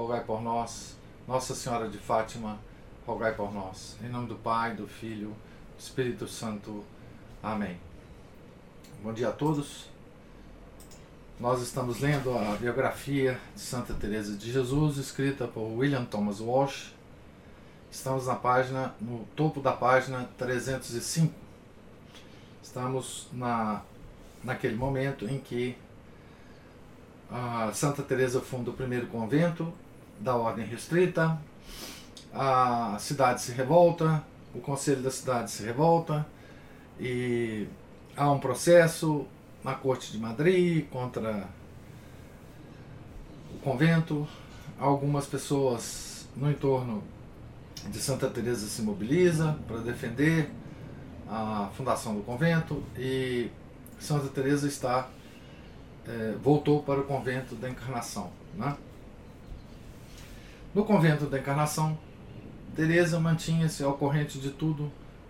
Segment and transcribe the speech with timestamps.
[0.00, 0.96] rogai por nós.
[1.28, 2.58] Nossa Senhora de Fátima,
[3.06, 3.98] rogai por nós.
[4.02, 6.82] Em nome do Pai, do Filho, do Espírito Santo.
[7.42, 7.78] Amém.
[9.02, 9.90] Bom dia a todos.
[11.38, 16.92] Nós estamos lendo a biografia de Santa Teresa de Jesus, escrita por William Thomas Walsh.
[17.90, 21.34] Estamos na página, no topo da página 305.
[22.62, 23.82] Estamos na,
[24.42, 25.76] naquele momento em que
[27.30, 29.70] a Santa Teresa funda o primeiro convento
[30.20, 31.40] da ordem restrita,
[32.32, 34.22] a cidade se revolta,
[34.54, 36.26] o conselho da cidade se revolta
[36.98, 37.66] e
[38.16, 39.26] há um processo
[39.64, 41.48] na corte de Madrid contra
[43.54, 44.28] o convento.
[44.78, 47.02] Algumas pessoas no entorno
[47.88, 50.50] de Santa Teresa se mobiliza para defender
[51.28, 53.50] a fundação do convento e
[53.98, 55.08] Santa Teresa está
[56.06, 58.76] é, voltou para o convento da Encarnação, né?
[60.72, 61.98] No convento da Encarnação,
[62.76, 64.84] Teresa mantinha-se ao corrente de tudo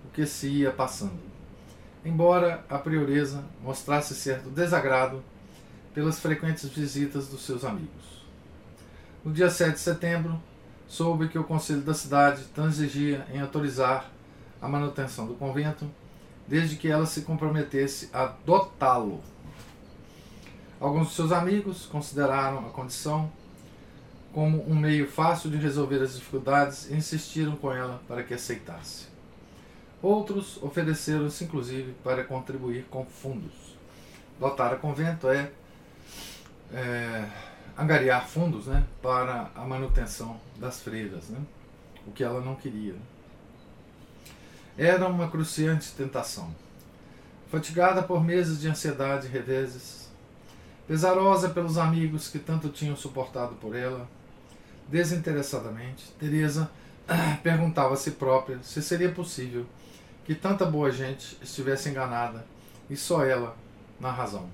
[0.05, 1.19] o que se ia passando,
[2.05, 5.25] embora a prioresa mostrasse certo desagrado
[5.95, 8.23] pelas frequentes visitas dos seus amigos.
[9.25, 10.39] No dia 7 de setembro,
[10.87, 14.11] soube que o conselho da cidade transigia em autorizar
[14.61, 15.91] a manutenção do convento,
[16.47, 19.23] desde que ela se comprometesse a dotá-lo.
[20.79, 23.33] Alguns de seus amigos consideraram a condição
[24.33, 29.09] como um meio fácil de resolver as dificuldades insistiram com ela para que aceitasse.
[30.03, 33.77] Outros ofereceram-se, inclusive, para contribuir com fundos.
[34.39, 35.51] Dotar a convento é,
[36.73, 37.29] é
[37.77, 41.39] angariar fundos né, para a manutenção das freiras, né,
[42.07, 42.95] o que ela não queria.
[44.79, 46.55] Era uma cruciante tentação.
[47.51, 50.09] Fatigada por meses de ansiedade e reveses,
[50.87, 54.09] pesarosa pelos amigos que tanto tinham suportado por ela,
[54.91, 56.71] desinteressadamente, Teresa
[57.43, 59.67] perguntava a si própria se seria possível
[60.25, 62.45] que tanta boa gente estivesse enganada
[62.89, 63.57] e só ela
[63.99, 64.49] na razão.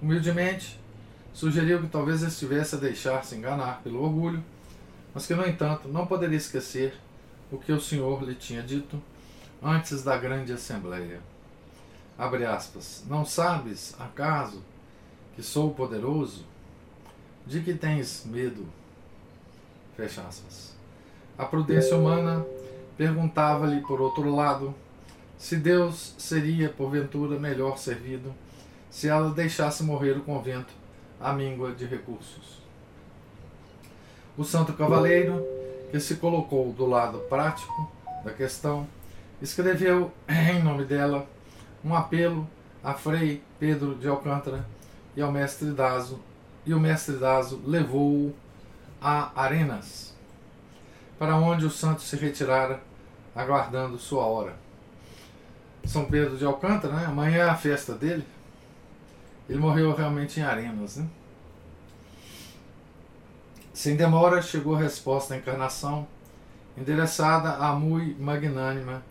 [0.00, 0.80] Humildemente,
[1.32, 4.42] sugeriu que talvez estivesse a deixar-se enganar pelo orgulho,
[5.14, 6.94] mas que, no entanto, não poderia esquecer
[7.50, 9.00] o que o Senhor lhe tinha dito
[9.62, 11.20] antes da grande assembleia.
[12.18, 13.04] Abre aspas.
[13.08, 14.62] Não sabes, acaso,
[15.34, 16.44] que sou poderoso?
[17.46, 18.66] De que tens medo?
[19.96, 20.74] Fecha aspas.
[21.38, 22.44] A prudência humana
[22.96, 24.74] perguntava-lhe, por outro lado,
[25.38, 28.34] se Deus seria, porventura, melhor servido
[28.90, 30.72] se ela deixasse morrer o convento
[31.20, 32.62] à míngua de recursos.
[34.36, 35.46] O santo cavaleiro,
[35.90, 37.92] que se colocou do lado prático
[38.24, 38.86] da questão,
[39.40, 41.26] escreveu em nome dela
[41.84, 42.48] um apelo
[42.82, 44.66] a Frei Pedro de Alcântara
[45.14, 46.20] e ao mestre Dazo,
[46.66, 48.34] e o mestre Dazo levou-o
[49.00, 50.14] a Arenas,
[51.18, 52.82] para onde o santo se retirara,
[53.34, 54.56] aguardando sua hora.
[55.84, 57.06] São Pedro de Alcântara, né?
[57.06, 58.26] amanhã é a festa dele.
[59.48, 60.96] Ele morreu realmente em Arenas.
[60.96, 61.06] Né?
[63.72, 66.08] Sem demora, chegou a resposta da encarnação,
[66.76, 69.02] endereçada à muito magnânima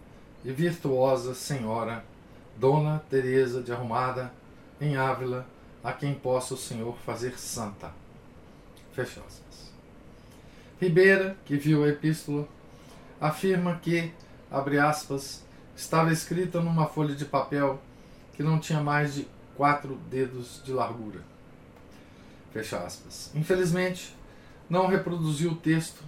[0.43, 2.03] e virtuosa senhora
[2.57, 4.31] Dona Teresa de Arrumada,
[4.79, 5.45] em Ávila,
[5.85, 7.93] a quem possa o Senhor fazer santa.
[8.91, 9.71] Fecha aspas.
[10.81, 12.47] Ribeira, que viu a epístola,
[13.21, 14.11] afirma que,
[14.49, 15.45] abre aspas,
[15.75, 17.79] estava escrita numa folha de papel
[18.33, 21.21] que não tinha mais de quatro dedos de largura.
[22.51, 23.29] Fecha aspas.
[23.35, 24.17] Infelizmente,
[24.67, 26.03] não reproduziu o texto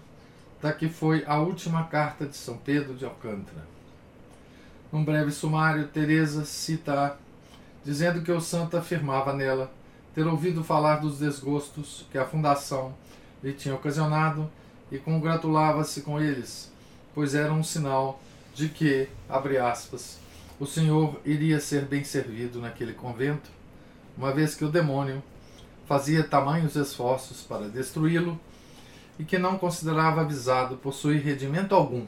[0.59, 3.67] da que foi a última carta de São Pedro de Alcântara.
[4.91, 7.19] Num breve sumário, Teresa cita
[7.87, 9.71] dizendo que o santo afirmava nela
[10.13, 12.93] ter ouvido falar dos desgostos que a fundação
[13.41, 14.51] lhe tinha ocasionado
[14.91, 16.69] e congratulava-se com eles,
[17.15, 18.19] pois era um sinal
[18.53, 20.19] de que, abre aspas,
[20.59, 23.49] o Senhor iria ser bem servido naquele convento,
[24.17, 25.23] uma vez que o demônio
[25.85, 28.37] fazia tamanhos esforços para destruí-lo
[29.17, 32.05] e que não considerava avisado possuir redimento algum.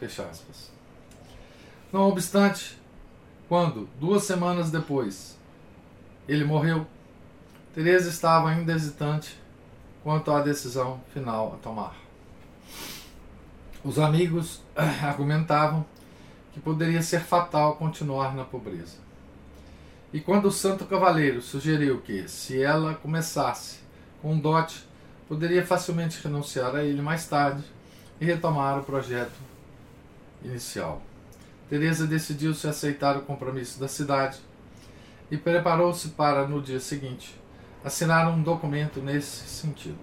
[0.00, 0.72] Fecha aspas.
[1.92, 2.79] Não obstante,
[3.50, 5.36] quando, duas semanas depois,
[6.28, 6.86] ele morreu,
[7.74, 9.36] Teresa estava ainda hesitante
[10.04, 11.96] quanto à decisão final a tomar.
[13.82, 14.62] Os amigos
[15.02, 15.84] argumentavam
[16.52, 18.98] que poderia ser fatal continuar na pobreza.
[20.12, 23.80] E quando o santo cavaleiro sugeriu que, se ela começasse
[24.22, 24.86] com um dote,
[25.26, 27.64] poderia facilmente renunciar a ele mais tarde
[28.20, 29.40] e retomar o projeto
[30.40, 31.02] inicial.
[31.70, 34.40] Teresa decidiu-se aceitar o compromisso da cidade
[35.30, 37.40] e preparou-se para, no dia seguinte,
[37.84, 40.00] assinar um documento nesse sentido.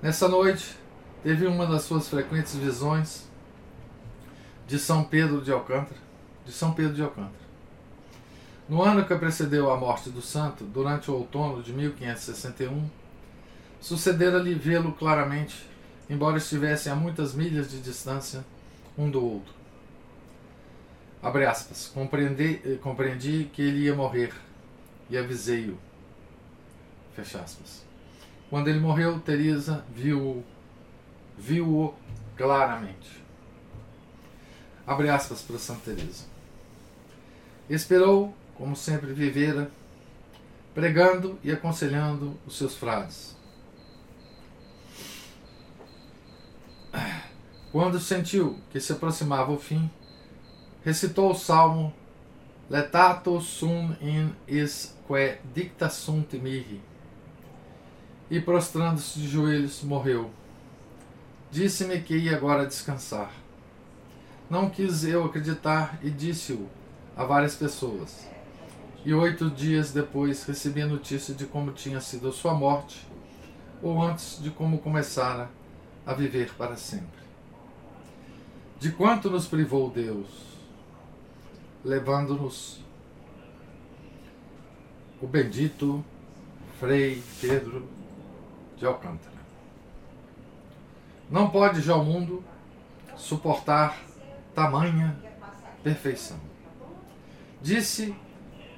[0.00, 0.74] Nessa noite,
[1.22, 3.28] teve uma das suas frequentes visões
[4.66, 6.00] de São Pedro de Alcântara,
[6.46, 7.48] de São Pedro de Alcântara.
[8.66, 12.88] No ano que precedeu a morte do santo, durante o outono de 1561,
[13.82, 15.68] sucedera-lhe vê-lo claramente,
[16.08, 18.42] embora estivessem a muitas milhas de distância
[18.96, 19.57] um do outro.
[21.22, 21.88] Abre aspas.
[21.88, 24.32] Compreendi, eh, compreendi que ele ia morrer
[25.10, 25.78] e avisei-o.
[27.14, 27.84] Fecha aspas.
[28.48, 30.44] Quando ele morreu, Teresa viu-o
[31.36, 31.94] viu
[32.36, 33.22] claramente.
[34.86, 36.24] Abre aspas para Santa Teresa.
[37.68, 39.70] Esperou, como sempre vivera,
[40.74, 43.36] pregando e aconselhando os seus frades.
[47.70, 49.90] Quando sentiu que se aproximava o fim,
[50.88, 51.92] recitou o salmo
[52.70, 56.80] Letato sum in is que dicta sunt mihi
[58.30, 60.30] e prostrando-se de joelhos morreu.
[61.50, 63.30] Disse-me que ia agora descansar.
[64.48, 66.66] Não quis eu acreditar e disse-o
[67.14, 68.26] a várias pessoas.
[69.04, 73.06] E oito dias depois recebi a notícia de como tinha sido a sua morte,
[73.82, 75.50] ou antes de como começara
[76.06, 77.20] a viver para sempre.
[78.78, 80.47] De quanto nos privou Deus,
[81.84, 82.80] levando-nos
[85.20, 86.04] o bendito
[86.78, 87.88] Frei Pedro
[88.76, 89.38] de Alcântara.
[91.30, 92.42] Não pode já o mundo
[93.16, 94.00] suportar
[94.54, 95.16] tamanha
[95.82, 96.38] perfeição.
[97.60, 98.14] Disse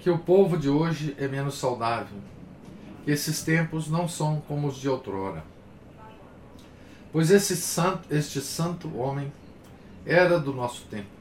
[0.00, 2.18] que o povo de hoje é menos saudável,
[3.04, 5.44] que esses tempos não são como os de outrora.
[7.12, 9.32] Pois esse santo, este santo homem
[10.06, 11.19] era do nosso tempo.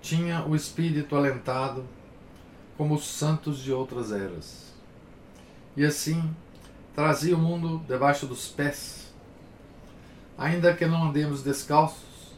[0.00, 1.84] Tinha o espírito alentado
[2.76, 4.72] como os santos de outras eras.
[5.76, 6.34] E assim
[6.94, 9.00] trazia o mundo debaixo dos pés
[10.40, 12.32] ainda que não andemos descalços,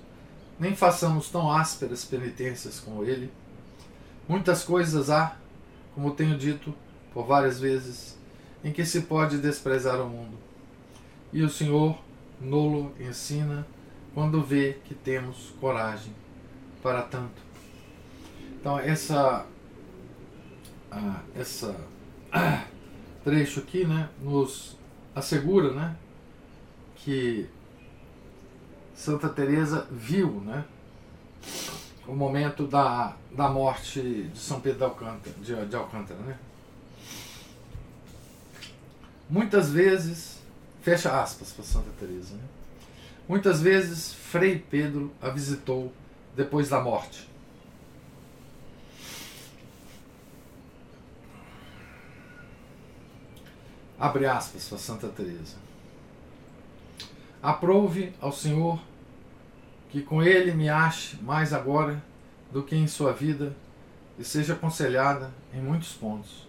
[0.59, 3.31] nem façamos tão ásperas penitências como ele.
[4.29, 5.37] Muitas coisas há,
[5.94, 6.75] como tenho dito
[7.15, 8.19] por várias vezes,
[8.65, 10.37] em que se pode desprezar o mundo.
[11.32, 11.97] E o Senhor
[12.41, 13.65] nolo ensina
[14.12, 16.12] quando vê que temos coragem
[16.82, 17.51] para tanto.
[18.62, 19.44] Então essa
[20.88, 21.75] ah, essa
[22.31, 22.64] ah,
[23.25, 24.79] trecho aqui, né, nos
[25.17, 25.97] assegura, né,
[26.94, 27.49] que
[28.94, 30.64] Santa Teresa viu, né?
[32.06, 36.38] O momento da, da morte de São Pedro de Alcântara, de, de Alcântara, né?
[39.29, 40.38] Muitas vezes,
[40.82, 42.44] fecha aspas para Santa Teresa, né?
[43.29, 45.93] Muitas vezes Frei Pedro a visitou
[46.37, 47.31] depois da morte.
[54.02, 55.54] Abre aspas para Santa Teresa.
[57.41, 58.81] Aprove ao Senhor
[59.91, 62.03] que com ele me ache mais agora
[62.50, 63.55] do que em sua vida
[64.19, 66.48] e seja aconselhada em muitos pontos.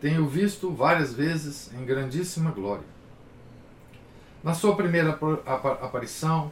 [0.00, 2.86] Tenho visto várias vezes em grandíssima glória.
[4.42, 5.10] Na sua primeira
[5.82, 6.50] aparição,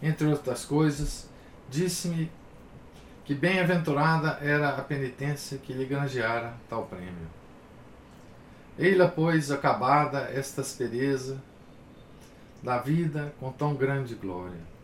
[0.00, 1.28] entre outras coisas,
[1.68, 2.30] disse-me
[3.24, 7.43] que bem-aventurada era a penitência que lhe granjeara tal prêmio.
[8.78, 11.40] Ei-la, pois, acabada esta aspereza
[12.62, 14.74] da vida com tão grande glória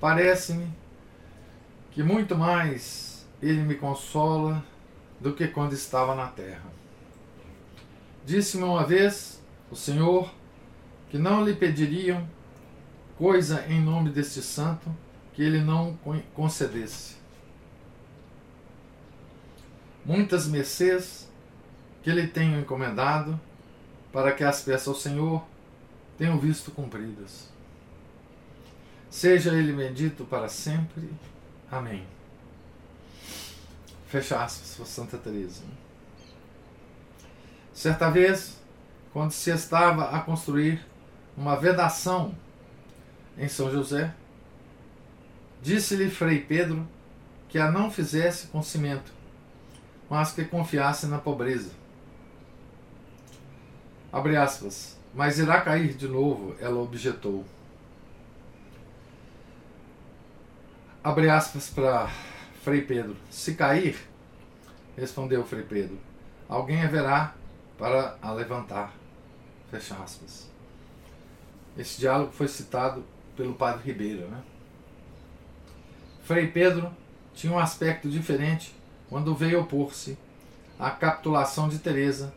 [0.00, 0.68] Parece-me
[1.92, 4.62] que muito mais ele me consola
[5.18, 6.70] do que quando estava na terra.
[8.24, 10.30] Disse-me uma vez o Senhor
[11.08, 12.28] que não lhe pediriam
[13.16, 14.94] coisa em nome deste santo
[15.32, 15.98] que ele não
[16.34, 17.16] concedesse.
[20.04, 21.26] Muitas mercês
[22.06, 23.40] que lhe tenho encomendado
[24.12, 25.44] para que as peças ao Senhor
[26.16, 27.48] tenham visto cumpridas.
[29.10, 31.10] Seja ele bendito para sempre.
[31.68, 32.06] Amém.
[34.06, 35.64] Fecha aspas, Santa Teresa.
[37.74, 38.56] Certa vez,
[39.12, 40.86] quando se estava a construir
[41.36, 42.36] uma vedação
[43.36, 44.14] em São José,
[45.60, 46.86] disse-lhe Frei Pedro
[47.48, 49.12] que a não fizesse com cimento,
[50.08, 51.84] mas que confiasse na pobreza.
[54.16, 54.96] Abre aspas.
[55.12, 57.44] Mas irá cair de novo, ela objetou.
[61.04, 62.08] Abre aspas para
[62.62, 63.14] Frei Pedro.
[63.28, 63.94] Se cair,
[64.96, 65.98] respondeu Frei Pedro,
[66.48, 67.34] alguém haverá
[67.76, 68.94] para a levantar.
[69.70, 70.50] Fecha aspas.
[71.76, 73.04] Esse diálogo foi citado
[73.36, 74.26] pelo padre Ribeiro.
[74.28, 74.42] Né?
[76.22, 76.90] Frei Pedro
[77.34, 78.74] tinha um aspecto diferente
[79.10, 80.16] quando veio opor-se
[80.78, 82.32] à capitulação de Teresa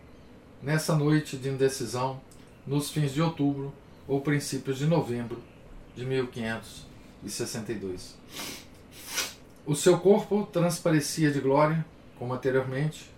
[0.61, 2.21] nessa noite de indecisão
[2.67, 3.73] nos fins de outubro
[4.07, 5.41] ou princípios de novembro
[5.95, 8.15] de 1562.
[9.65, 11.85] O seu corpo transparecia de glória,
[12.17, 13.09] como anteriormente,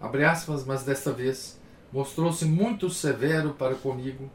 [0.00, 1.60] abre aspas, mas desta vez
[1.92, 4.30] mostrou-se muito severo para comigo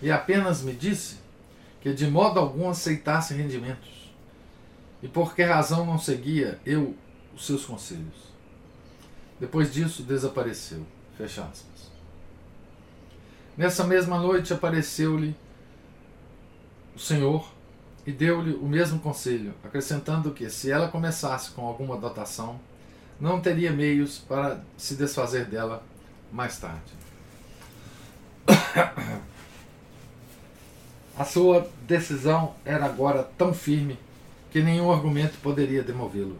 [0.00, 1.16] e apenas me disse
[1.80, 4.12] que de modo algum aceitasse rendimentos.
[5.02, 6.94] E por que razão não seguia eu
[7.34, 8.26] os seus conselhos?
[9.38, 10.86] Depois disso, desapareceu.
[11.16, 11.90] Fecha aspas.
[13.56, 15.34] Nessa mesma noite apareceu-lhe
[16.94, 17.48] o Senhor
[18.06, 22.60] e deu-lhe o mesmo conselho, acrescentando que, se ela começasse com alguma dotação,
[23.18, 25.82] não teria meios para se desfazer dela
[26.30, 26.92] mais tarde.
[31.18, 33.98] A sua decisão era agora tão firme
[34.50, 36.38] que nenhum argumento poderia demovê-lo.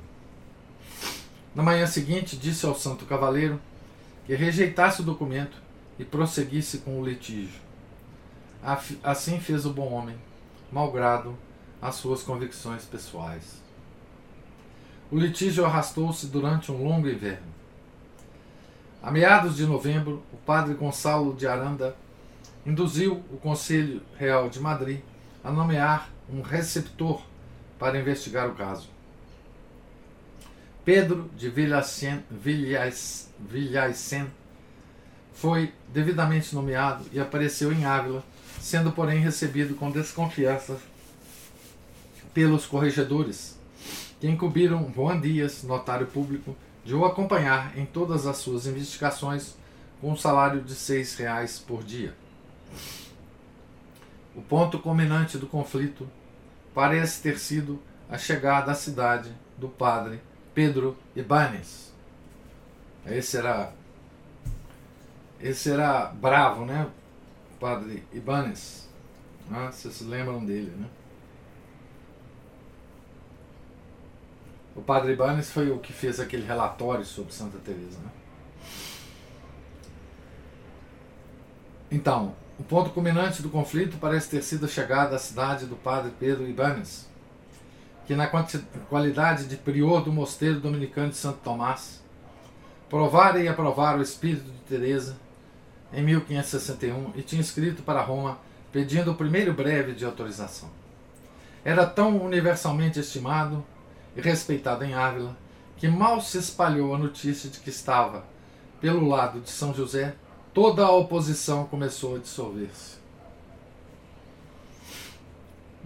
[1.55, 3.59] Na manhã seguinte, disse ao santo cavaleiro
[4.27, 5.57] que rejeitasse o documento
[5.99, 7.61] e prosseguisse com o litígio.
[9.03, 10.17] Assim fez o bom homem,
[10.71, 11.39] malgrado
[11.81, 13.63] as suas convicções pessoais.
[15.11, 17.55] O litígio arrastou-se durante um longo inverno.
[19.01, 21.97] A meados de novembro, o padre Gonçalo de Aranda
[22.67, 25.01] induziu o Conselho Real de Madrid
[25.45, 27.23] a nomear um receptor
[27.79, 28.96] para investigar o caso.
[30.87, 32.23] Pedro de Villaicen
[35.35, 38.23] foi devidamente nomeado e apareceu em Ávila,
[38.61, 40.79] sendo porém recebido com desconfiança
[42.33, 43.59] pelos corregedores,
[44.21, 49.57] que incumbiram Juan Dias, notário público, de o acompanhar em todas as suas investigações
[50.01, 52.15] com um salário de seis reais por dia.
[54.37, 56.09] O ponto culminante do conflito
[56.73, 60.21] parece ter sido a chegada à cidade do padre
[60.57, 61.93] Pedro Ibanes.
[63.05, 63.75] Esse era
[65.39, 66.91] esse era bravo, né?
[67.55, 68.89] O padre Ibanes.
[69.53, 70.89] Ah, vocês se lembram dele, né?
[74.75, 78.11] O padre Ibanes foi o que fez aquele relatório sobre Santa Teresa, né?
[81.91, 86.13] Então, o ponto culminante do conflito parece ter sido a chegada à cidade do padre
[86.19, 87.06] Pedro Ibanes,
[88.07, 88.29] que na
[88.89, 92.03] qualidade de prior do mosteiro dominicano de Santo Tomás,
[92.89, 95.17] provara e aprovara o espírito de Teresa
[95.93, 98.39] em 1561 e tinha escrito para Roma
[98.73, 100.69] pedindo o primeiro breve de autorização.
[101.65, 103.65] Era tão universalmente estimado
[104.15, 105.37] e respeitado em Ávila
[105.77, 108.25] que mal se espalhou a notícia de que estava
[108.81, 110.15] pelo lado de São José,
[110.55, 112.97] toda a oposição começou a dissolver-se.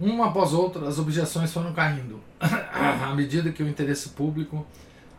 [0.01, 4.65] Uma após outra, as objeções foram caindo, à medida que o interesse público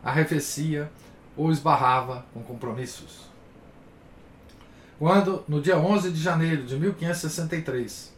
[0.03, 0.91] arrefecia
[1.37, 3.21] ou esbarrava com compromissos.
[4.99, 8.13] Quando, no dia 11 de janeiro de 1563,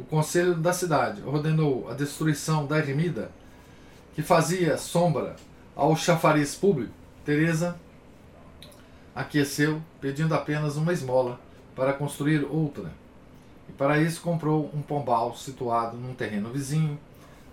[0.00, 3.30] o Conselho da cidade ordenou a destruição da ermida
[4.12, 5.36] que fazia sombra
[5.76, 6.92] ao chafariz público,
[7.24, 7.76] Teresa
[9.14, 11.38] aqueceu, pedindo apenas uma esmola
[11.76, 12.90] para construir outra
[13.72, 16.98] e para isso comprou um pombal situado num terreno vizinho,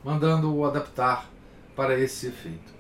[0.03, 1.29] mandando-o adaptar
[1.75, 2.73] para esse efeito.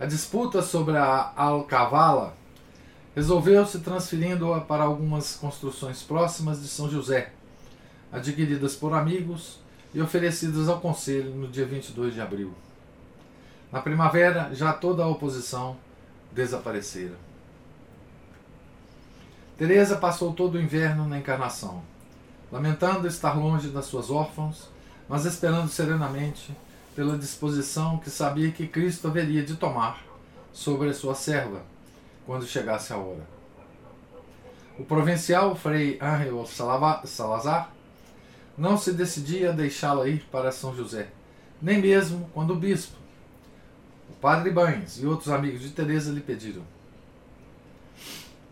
[0.00, 2.34] A disputa sobre a Alcavala
[3.14, 7.32] resolveu-se transferindo-a para algumas construções próximas de São José,
[8.10, 9.58] adquiridas por amigos
[9.92, 12.54] e oferecidas ao Conselho no dia 22 de abril.
[13.70, 15.76] Na primavera, já toda a oposição
[16.32, 17.27] desaparecera.
[19.58, 21.82] Teresa passou todo o inverno na encarnação,
[22.52, 24.68] lamentando estar longe das suas órfãos,
[25.08, 26.56] mas esperando serenamente
[26.94, 30.00] pela disposição que sabia que Cristo haveria de tomar
[30.52, 31.62] sobre a sua serva
[32.24, 33.26] quando chegasse a hora.
[34.78, 36.46] O provincial Frei Ángel
[37.04, 37.72] Salazar
[38.56, 41.08] não se decidia a deixá-la ir para São José,
[41.60, 42.96] nem mesmo quando o bispo,
[44.08, 46.77] o padre Banes e outros amigos de Teresa lhe pediram.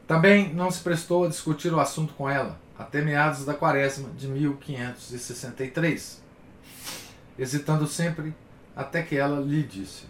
[0.06, 4.28] Também não se prestou a discutir o assunto com ela, até meados da quaresma de
[4.28, 6.22] 1563,
[7.38, 8.34] hesitando sempre
[8.74, 10.04] até que ela lhe disse,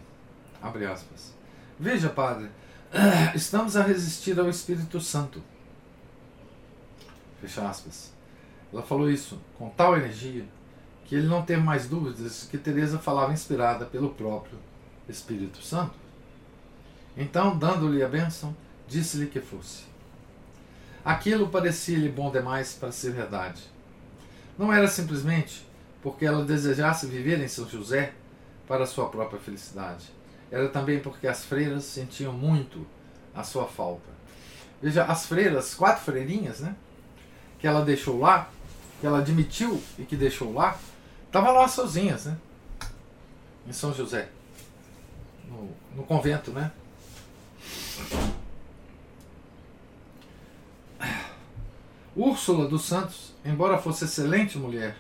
[0.62, 1.34] aspas,
[1.78, 2.50] Veja, padre,
[3.34, 5.42] estamos a resistir ao Espírito Santo.
[7.40, 8.12] Fecha aspas.
[8.72, 10.44] Ela falou isso com tal energia
[11.04, 14.58] que ele não teve mais dúvidas que Teresa falava inspirada pelo próprio
[15.08, 15.94] Espírito Santo.
[17.16, 18.54] Então, dando-lhe a bênção,
[18.88, 19.84] disse-lhe que fosse.
[21.04, 23.62] Aquilo parecia-lhe bom demais para ser verdade.
[24.58, 25.66] Não era simplesmente
[26.02, 28.12] porque ela desejasse viver em São José
[28.66, 30.06] para sua própria felicidade.
[30.50, 32.86] Era também porque as freiras sentiam muito
[33.34, 34.08] a sua falta.
[34.80, 36.74] Veja, as freiras, quatro freirinhas, né?
[37.58, 38.50] Que ela deixou lá,
[39.00, 40.78] que ela admitiu e que deixou lá,
[41.26, 42.36] estavam lá sozinhas, né?
[43.66, 44.28] Em São José.
[45.48, 46.70] No, no convento, né?
[52.16, 54.96] Úrsula dos Santos, embora fosse excelente mulher,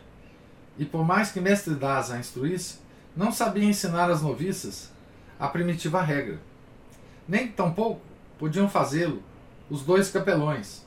[0.76, 2.78] e por mais que mestre Das a instruísse,
[3.16, 4.92] não sabia ensinar as noviças
[5.40, 6.38] a primitiva regra.
[7.26, 8.02] Nem tampouco
[8.38, 9.22] podiam fazê-lo
[9.70, 10.82] os dois capelões,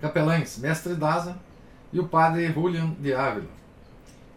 [0.00, 1.36] capelães, mestre Daza
[1.92, 3.50] e o padre Julian de Ávila,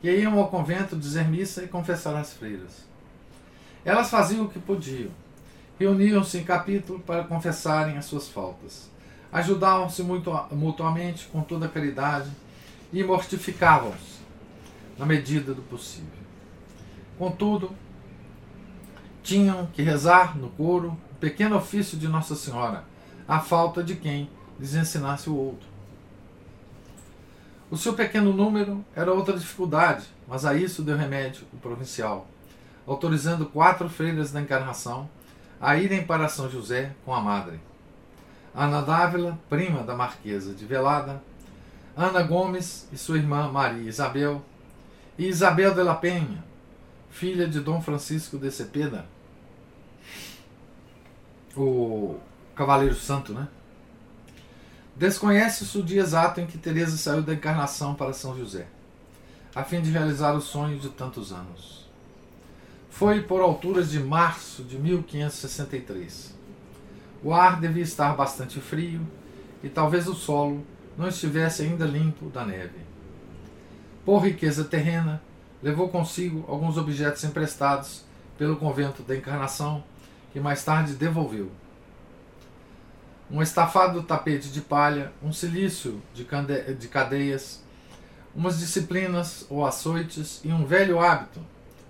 [0.01, 2.87] que iam ao convento dizer missa e confessar as freiras.
[3.85, 5.11] Elas faziam o que podiam.
[5.79, 8.89] Reuniam-se em capítulo para confessarem as suas faltas.
[9.31, 10.03] Ajudavam-se
[10.51, 12.29] mutuamente com toda a caridade
[12.91, 14.19] e mortificavam-se
[14.97, 16.19] na medida do possível.
[17.17, 17.71] Contudo,
[19.21, 22.83] tinham que rezar no coro o pequeno ofício de Nossa Senhora,
[23.27, 25.67] à falta de quem lhes ensinasse o outro.
[27.69, 32.27] O seu pequeno número era outra dificuldade, mas a isso deu remédio o provincial,
[32.87, 35.07] autorizando quatro freiras da encarnação
[35.61, 37.59] a irem para São José com a madre.
[38.53, 41.21] Ana Dávila, prima da Marquesa de Velada,
[41.95, 44.41] Ana Gomes e sua irmã Maria Isabel,
[45.17, 46.43] e Isabel de la Penha,
[47.09, 49.05] filha de Dom Francisco de Cepeda,
[51.55, 52.17] o
[52.55, 53.47] Cavaleiro Santo, né?
[54.95, 58.67] Desconhece-se o dia exato em que Teresa saiu da encarnação para São José,
[59.55, 61.87] a fim de realizar o sonho de tantos anos.
[62.89, 66.38] Foi por alturas de março de 1563.
[67.23, 69.05] O ar devia estar bastante frio
[69.63, 70.65] e talvez o solo
[70.97, 72.79] não estivesse ainda limpo da neve.
[74.05, 75.21] Por riqueza terrena,
[75.61, 78.05] levou consigo alguns objetos emprestados
[78.37, 79.83] pelo convento da Encarnação,
[80.31, 81.51] que mais tarde devolveu
[83.31, 86.25] um estafado tapete de palha, um cilício de,
[86.73, 87.63] de cadeias,
[88.35, 91.39] umas disciplinas ou açoites e um velho hábito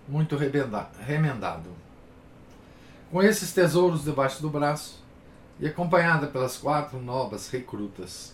[0.08, 1.70] muito remendado.
[3.10, 5.02] Com esses tesouros debaixo do braço,
[5.60, 8.34] e acompanhada pelas quatro novas recrutas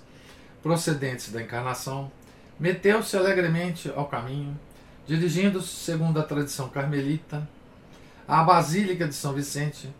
[0.61, 2.11] procedentes da encarnação,
[2.59, 4.59] meteu-se alegremente ao caminho,
[5.07, 7.47] dirigindo-se, segundo a tradição carmelita,
[8.27, 9.93] à Basílica de São Vicente,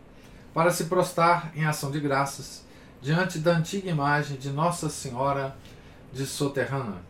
[0.52, 2.64] para se prostrar em ação de graças
[3.00, 5.56] diante da antiga imagem de Nossa Senhora
[6.12, 7.02] de Soterrana.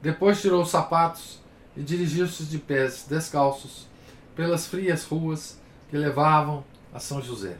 [0.00, 1.40] Depois tirou os sapatos
[1.76, 3.88] e dirigiu-se de pés descalços
[4.36, 5.58] pelas frias ruas
[5.90, 7.56] que levavam a São José,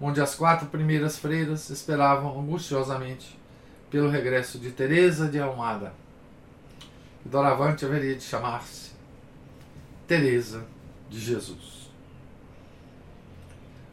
[0.00, 3.38] onde as quatro primeiras freiras esperavam angustiosamente
[3.90, 5.92] pelo regresso de Teresa de Almada,
[7.22, 8.92] que doravante haveria de chamar-se
[10.06, 10.64] Teresa
[11.10, 11.90] de Jesus.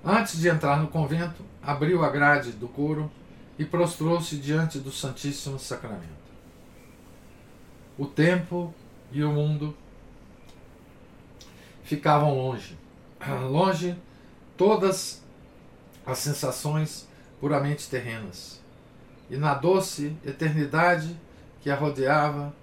[0.03, 3.11] Antes de entrar no convento, abriu a grade do coro
[3.57, 6.25] e prostrou-se diante do Santíssimo Sacramento.
[7.97, 8.73] O tempo
[9.11, 9.75] e o mundo
[11.83, 12.77] ficavam longe,
[13.49, 13.97] longe
[14.55, 15.24] todas
[16.05, 17.07] as sensações
[17.39, 18.61] puramente terrenas,
[19.29, 21.15] e na doce eternidade
[21.61, 22.53] que a rodeava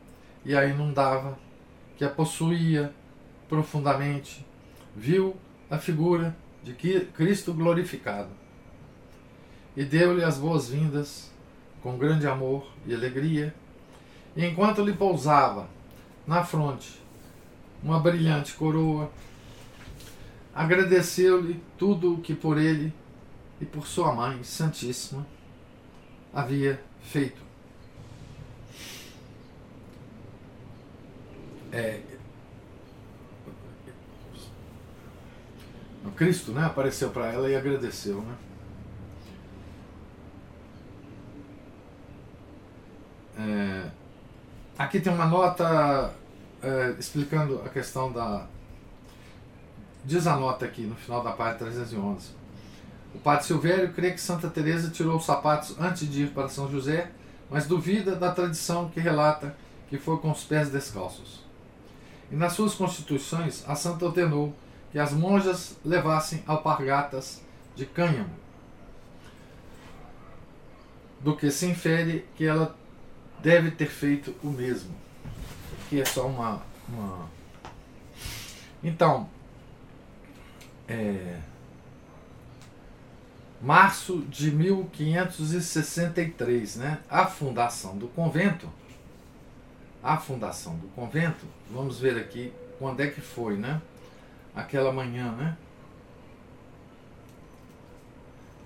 [0.45, 1.39] e a inundava,
[1.97, 2.93] que a possuía
[3.49, 4.47] profundamente,
[4.97, 5.37] viu
[5.71, 6.73] a figura de
[7.15, 8.31] Cristo glorificado.
[9.77, 11.31] E deu-lhe as boas-vindas
[11.83, 13.55] com grande amor e alegria,
[14.37, 15.69] e enquanto lhe pousava
[16.27, 17.03] na fronte
[17.83, 19.11] uma brilhante coroa,
[20.55, 22.93] agradeceu-lhe tudo o que por ele
[23.63, 25.25] e por sua mãe Santíssima
[26.35, 27.41] havia feito.
[31.71, 32.03] É,
[36.05, 38.21] o Cristo né, apareceu para ela e agradeceu.
[38.21, 38.37] Né?
[43.39, 43.91] É,
[44.77, 46.13] aqui tem uma nota
[46.61, 48.49] é, explicando a questão da.
[50.05, 52.42] Diz a nota aqui no final da página 311.
[53.15, 56.71] O padre Silvério crê que Santa Teresa tirou os sapatos antes de ir para São
[56.71, 57.11] José,
[57.51, 59.55] mas duvida da tradição que relata
[59.89, 61.45] que foi com os pés descalços.
[62.31, 64.55] E nas suas constituições, a santa ordenou
[64.91, 67.43] que as monjas levassem alpargatas
[67.77, 68.35] de cânhamo,
[71.21, 72.75] do que se infere que ela
[73.41, 74.95] deve ter feito o mesmo.
[75.91, 76.63] Que é só uma.
[76.89, 77.29] uma...
[78.83, 79.29] Então,
[80.89, 81.39] é,
[83.63, 86.99] março de 1563, né?
[87.09, 88.69] A fundação do convento.
[90.03, 93.81] A fundação do convento, vamos ver aqui quando é que foi, né?
[94.55, 95.57] Aquela manhã, né?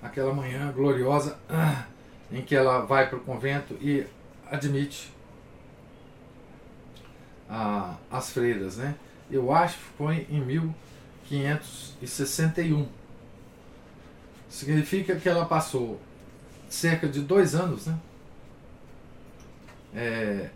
[0.03, 1.85] Aquela manhã gloriosa ah,
[2.33, 4.07] em que ela vai para o convento e
[4.51, 5.15] admite
[8.11, 8.97] as freiras, né?
[9.31, 12.89] Eu acho que foi em 1561
[14.57, 16.01] Significa que ela passou
[16.67, 17.99] cerca de dois anos né?
[19.95, 20.49] É,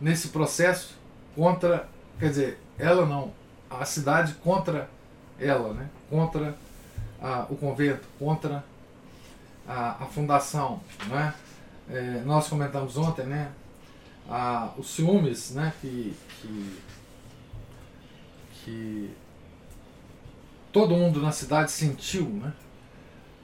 [0.00, 0.94] nesse processo
[1.36, 1.86] contra,
[2.18, 3.34] quer dizer, ela não,
[3.68, 4.88] a cidade contra
[5.38, 5.90] ela, né?
[6.08, 6.56] contra
[7.20, 8.64] a, o convento, contra
[9.68, 10.80] a, a fundação.
[11.08, 11.34] Né?
[11.90, 13.52] É, nós comentamos ontem né?
[14.26, 15.70] A, os ciúmes né?
[15.82, 16.80] que, que,
[18.54, 19.21] que
[20.72, 22.52] todo mundo na cidade sentiu né?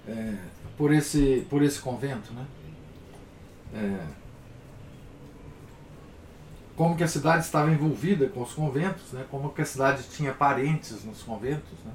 [0.08, 0.34] É,
[0.76, 2.32] por, esse, por esse convento.
[2.32, 2.46] Né?
[3.74, 4.06] É,
[6.74, 9.26] como que a cidade estava envolvida com os conventos, né?
[9.30, 11.92] como que a cidade tinha parentes nos conventos, né?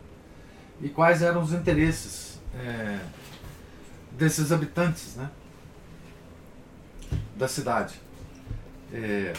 [0.82, 3.00] e quais eram os interesses é,
[4.12, 5.30] desses habitantes né?
[7.36, 8.00] da cidade.
[8.94, 9.34] É,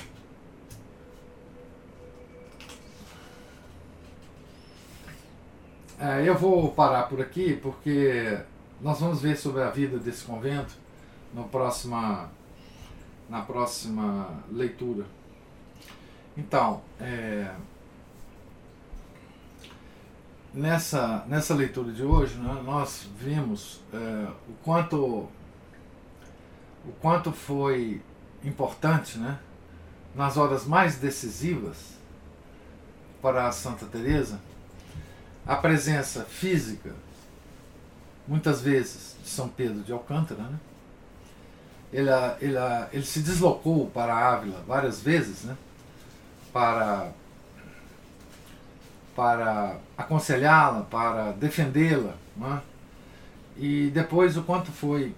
[6.04, 8.38] É, eu vou parar por aqui porque
[8.78, 10.74] nós vamos ver sobre a vida desse convento
[11.32, 12.28] no próxima,
[13.26, 15.06] na próxima leitura.
[16.36, 17.54] Então, é,
[20.52, 24.98] nessa, nessa leitura de hoje, né, nós vimos é, o, quanto,
[26.84, 28.02] o quanto foi
[28.44, 29.38] importante né,
[30.14, 31.94] nas horas mais decisivas
[33.22, 34.38] para a Santa Teresa
[35.46, 36.94] a presença física,
[38.26, 40.58] muitas vezes, de São Pedro de Alcântara, né?
[41.92, 42.56] ele, ele,
[42.92, 45.56] ele se deslocou para Ávila várias vezes né?
[46.52, 47.12] para,
[49.14, 52.14] para aconselhá-la, para defendê-la.
[52.36, 52.62] Né?
[53.56, 55.14] E depois o quanto foi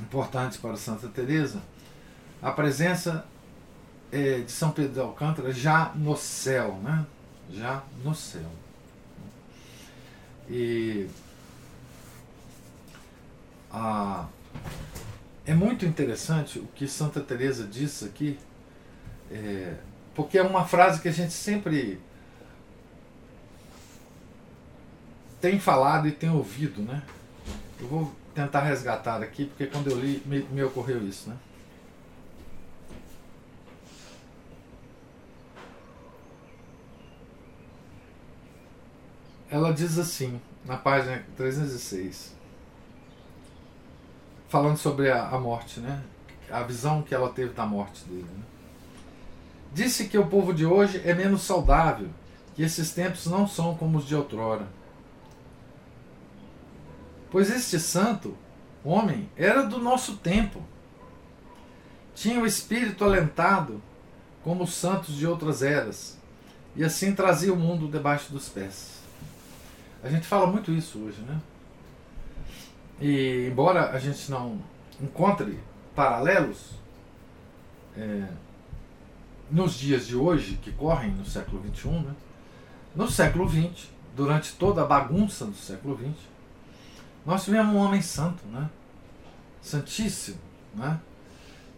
[0.00, 1.60] importante para Santa Teresa
[2.40, 3.24] a presença
[4.10, 7.04] é, de São Pedro de Alcântara já no céu, né?
[7.50, 8.50] já no céu.
[10.48, 11.08] E
[15.46, 18.38] é muito interessante o que Santa Teresa diz aqui,
[19.30, 19.74] é,
[20.14, 22.00] porque é uma frase que a gente sempre
[25.40, 27.02] tem falado e tem ouvido, né?
[27.80, 31.36] Eu vou tentar resgatar aqui, porque quando eu li me, me ocorreu isso, né?
[39.52, 42.34] Ela diz assim, na página 306,
[44.48, 46.02] falando sobre a, a morte, né?
[46.50, 48.22] A visão que ela teve da morte dele.
[48.22, 48.44] Né?
[49.74, 52.08] Disse que o povo de hoje é menos saudável,
[52.54, 54.66] que esses tempos não são como os de outrora.
[57.30, 58.34] Pois este santo,
[58.82, 60.62] homem, era do nosso tempo.
[62.14, 63.82] Tinha o espírito alentado
[64.42, 66.18] como os santos de outras eras,
[66.74, 69.01] e assim trazia o mundo debaixo dos pés.
[70.02, 71.40] A gente fala muito isso hoje, né?
[73.00, 74.60] E embora a gente não
[75.00, 75.60] encontre
[75.94, 76.72] paralelos
[77.96, 78.26] é,
[79.48, 82.14] nos dias de hoje, que correm no século XXI, né?
[82.96, 86.18] no século XX, durante toda a bagunça do século XX,
[87.24, 88.68] nós tivemos um homem santo, né?
[89.60, 90.38] santíssimo,
[90.74, 90.98] né?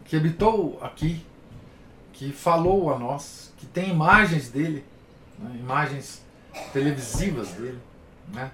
[0.06, 1.24] que habitou aqui,
[2.12, 4.82] que falou a nós, que tem imagens dele,
[5.38, 5.56] né?
[5.58, 6.22] imagens
[6.72, 7.80] televisivas dele
[8.32, 8.50] né?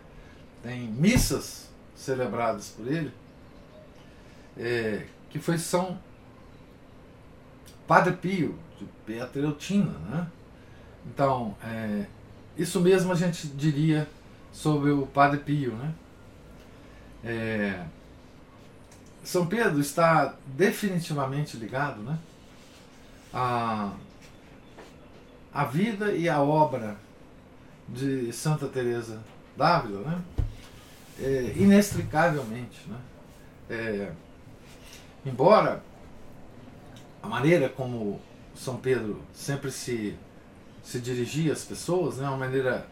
[0.62, 3.12] tem missas celebradas por ele,
[4.56, 5.98] é, que foi São
[7.86, 9.92] Padre Pio, de Pietrelcina.
[10.08, 10.26] Né?
[11.06, 12.06] Então, é,
[12.56, 14.08] isso mesmo a gente diria
[14.52, 15.72] sobre o Padre Pio.
[15.74, 15.94] Né?
[17.24, 17.84] É,
[19.22, 22.18] São Pedro está definitivamente ligado né,
[23.32, 23.92] à,
[25.52, 26.96] à vida e à obra
[27.88, 29.20] de Santa Teresa
[29.56, 30.22] Dávila, né?
[31.18, 32.80] É, inextricavelmente.
[32.88, 32.98] Né?
[33.68, 34.12] É,
[35.24, 35.82] embora
[37.22, 38.20] a maneira como
[38.54, 40.16] São Pedro sempre se,
[40.82, 42.28] se dirigia às pessoas, né?
[42.28, 42.86] uma maneira,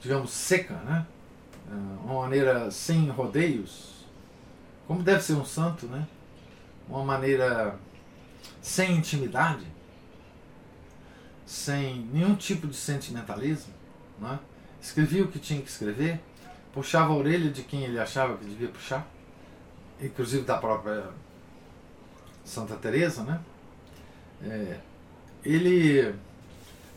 [0.00, 1.06] digamos, seca, né?
[1.68, 4.04] É, uma maneira sem rodeios,
[4.86, 6.06] como deve ser um santo, né?
[6.88, 7.78] Uma maneira
[8.60, 9.66] sem intimidade,
[11.46, 13.72] sem nenhum tipo de sentimentalismo,
[14.18, 14.38] né?
[14.80, 16.20] escrevia o que tinha que escrever,
[16.72, 19.06] puxava a orelha de quem ele achava que devia puxar,
[20.00, 21.04] inclusive da própria
[22.44, 23.40] Santa Teresa, né?
[24.42, 24.78] É,
[25.44, 26.14] ele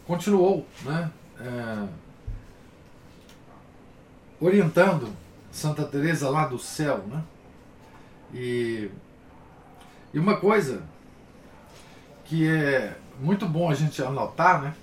[0.06, 1.10] continuou, né?
[1.40, 1.88] É,
[4.40, 5.14] orientando
[5.52, 7.24] Santa Teresa lá do céu, né?
[8.34, 8.92] E,
[10.14, 10.84] e uma coisa
[12.26, 14.76] que é muito bom a gente anotar, né?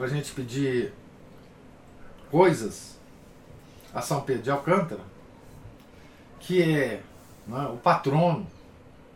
[0.00, 0.94] Para a gente pedir
[2.30, 2.98] coisas
[3.92, 5.02] a São Pedro de Alcântara,
[6.38, 7.02] que é
[7.46, 8.46] né, o patrono,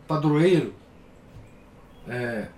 [0.07, 0.75] padroeiro
[2.07, 2.49] é,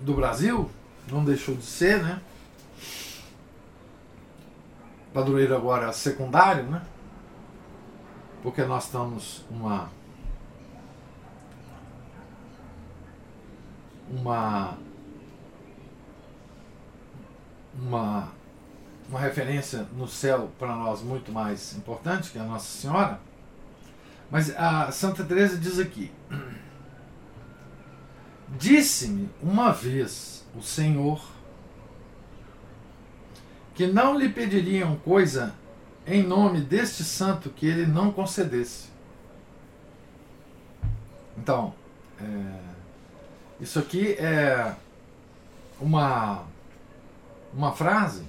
[0.00, 0.70] do Brasil,
[1.10, 2.20] não deixou de ser, né?
[5.14, 6.82] Padroeiro agora secundário, né?
[8.42, 9.90] Porque nós estamos uma
[14.10, 14.76] uma
[17.74, 18.28] uma
[19.10, 23.20] uma referência no céu para nós muito mais importante que a Nossa Senhora.
[24.30, 26.12] Mas a Santa Teresa diz aqui:
[28.48, 31.20] Disse-me uma vez o Senhor
[33.74, 35.54] que não lhe pediriam coisa
[36.06, 38.90] em nome deste santo que ele não concedesse.
[41.36, 41.74] Então,
[42.20, 42.60] é,
[43.60, 44.74] isso aqui é
[45.80, 46.44] uma,
[47.52, 48.24] uma frase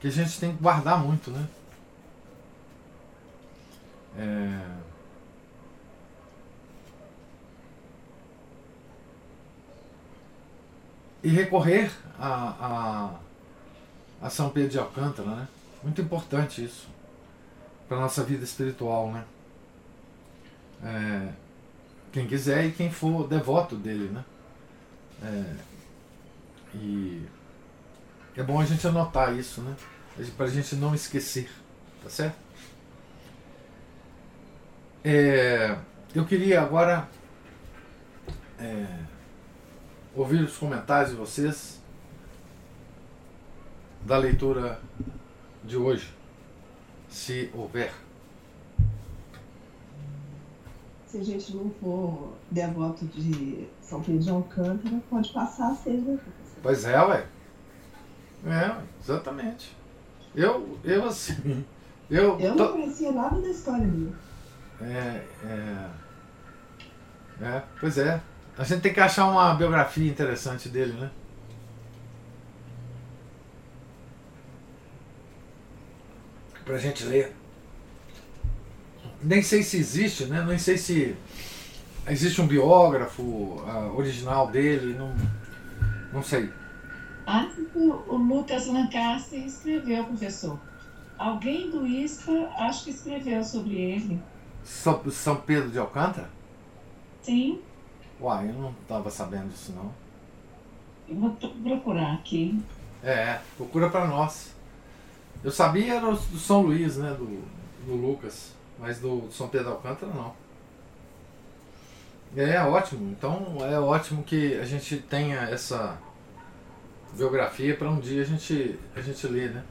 [0.00, 1.48] que a gente tem que guardar muito, né?
[4.18, 4.76] É...
[11.22, 13.10] E recorrer a,
[14.20, 15.48] a, a São Pedro de Alcântara, né?
[15.82, 16.88] Muito importante isso
[17.88, 19.24] para nossa vida espiritual, né?
[20.82, 21.32] É,
[22.12, 24.24] quem quiser e quem for devoto dele, né?
[25.22, 25.56] É,
[26.74, 27.26] e
[28.36, 29.74] é bom a gente anotar isso, né?
[30.36, 31.50] Para a gente não esquecer,
[32.02, 32.36] tá certo?
[35.02, 35.78] É,
[36.14, 37.08] eu queria agora
[38.58, 38.86] é,
[40.14, 41.80] ouvir os comentários de vocês
[44.02, 44.80] da leitura
[45.64, 46.12] de hoje,
[47.08, 47.92] se houver.
[51.06, 55.92] Se a gente não for devoto de São Pedro de Alcântara, pode passar a ser,
[55.92, 56.18] né?
[56.62, 57.26] Pois é, ué.
[58.46, 59.76] É, exatamente.
[60.34, 61.64] Eu, eu assim.
[62.08, 64.14] Eu, eu não conhecia nada da história dele.
[64.80, 65.90] É, é.
[67.42, 68.22] É, pois é.
[68.56, 71.10] A gente tem que achar uma biografia interessante dele, né?
[76.64, 77.34] Pra gente ler.
[79.22, 80.44] Nem sei se existe, né?
[80.46, 81.16] Nem sei se
[82.08, 85.14] existe um biógrafo uh, original dele, não,
[86.12, 86.50] não sei.
[87.26, 90.58] Que o Lucas Lancaster escreveu, professor.
[91.18, 94.22] Alguém do ISPA acho que escreveu sobre ele.
[94.62, 96.30] São, São Pedro de Alcântara?
[97.22, 97.60] Sim.
[98.20, 99.92] Uai, eu não estava sabendo disso não.
[101.08, 102.62] Eu vou procurar aqui.
[103.02, 104.54] É, procura para nós.
[105.42, 107.42] Eu sabia era do São Luís, né, do,
[107.86, 110.32] do Lucas, mas do São Pedro de Alcântara não.
[112.36, 115.98] É ótimo, então é ótimo que a gente tenha essa
[117.14, 119.64] biografia para um dia a gente, a gente ler, né?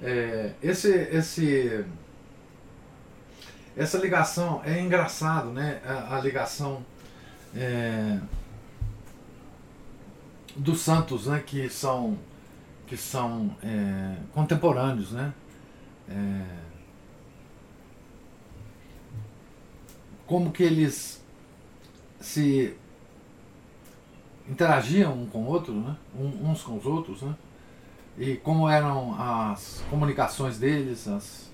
[0.00, 1.84] É, esse, esse,
[3.76, 5.80] essa ligação é engraçado, né?
[5.84, 6.84] A, a ligação
[7.54, 8.18] é,
[10.54, 11.42] dos santos, né?
[11.44, 12.18] Que são,
[12.86, 15.32] que são é, contemporâneos, né?
[16.08, 16.68] É,
[20.26, 21.22] como que eles
[22.20, 22.76] se
[24.48, 25.96] interagiam um com o outro, né?
[26.14, 27.34] Um, uns com os outros, né?
[28.16, 31.50] E como eram as comunicações deles, as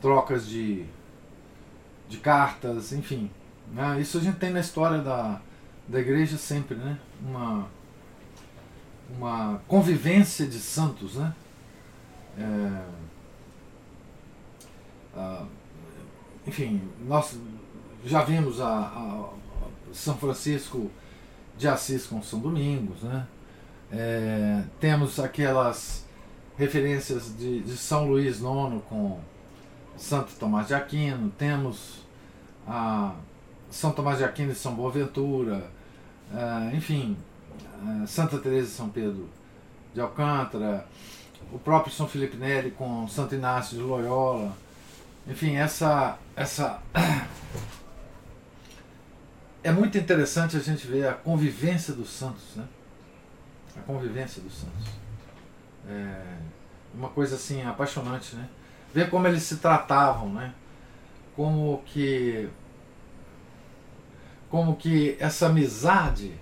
[0.00, 0.84] trocas de,
[2.08, 3.30] de cartas, enfim.
[3.72, 4.00] Né?
[4.00, 5.40] Isso a gente tem na história da,
[5.88, 6.98] da igreja sempre, né?
[7.20, 7.66] Uma,
[9.16, 11.34] uma convivência de santos, né?
[12.38, 12.82] É,
[15.16, 15.44] a,
[16.46, 17.38] enfim, nós
[18.04, 19.28] já vimos a, a
[19.92, 20.90] São Francisco
[21.60, 23.26] de Assis com São Domingos, né?
[23.92, 26.06] É, temos aquelas
[26.56, 29.20] referências de, de, São Luís IX com
[29.96, 31.98] Santo Tomás de Aquino, temos
[32.66, 33.14] a
[33.70, 35.70] São Tomás de Aquino e São Boaventura,
[36.34, 37.16] é, enfim,
[38.02, 39.28] é, Santa Teresa e São Pedro
[39.92, 40.86] de Alcântara,
[41.52, 44.56] o próprio São Felipe Neri com Santo Inácio de Loyola,
[45.28, 46.80] enfim, essa, essa
[49.62, 52.64] é muito interessante a gente ver a convivência dos santos, né?
[53.76, 54.86] A convivência dos santos.
[55.88, 56.36] É
[56.94, 58.48] uma coisa assim apaixonante, né?
[58.92, 60.52] Ver como eles se tratavam, né?
[61.36, 62.48] Como que
[64.48, 66.34] como que essa amizade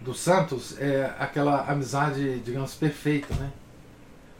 [0.00, 3.50] dos santos é aquela amizade, digamos, perfeita, né?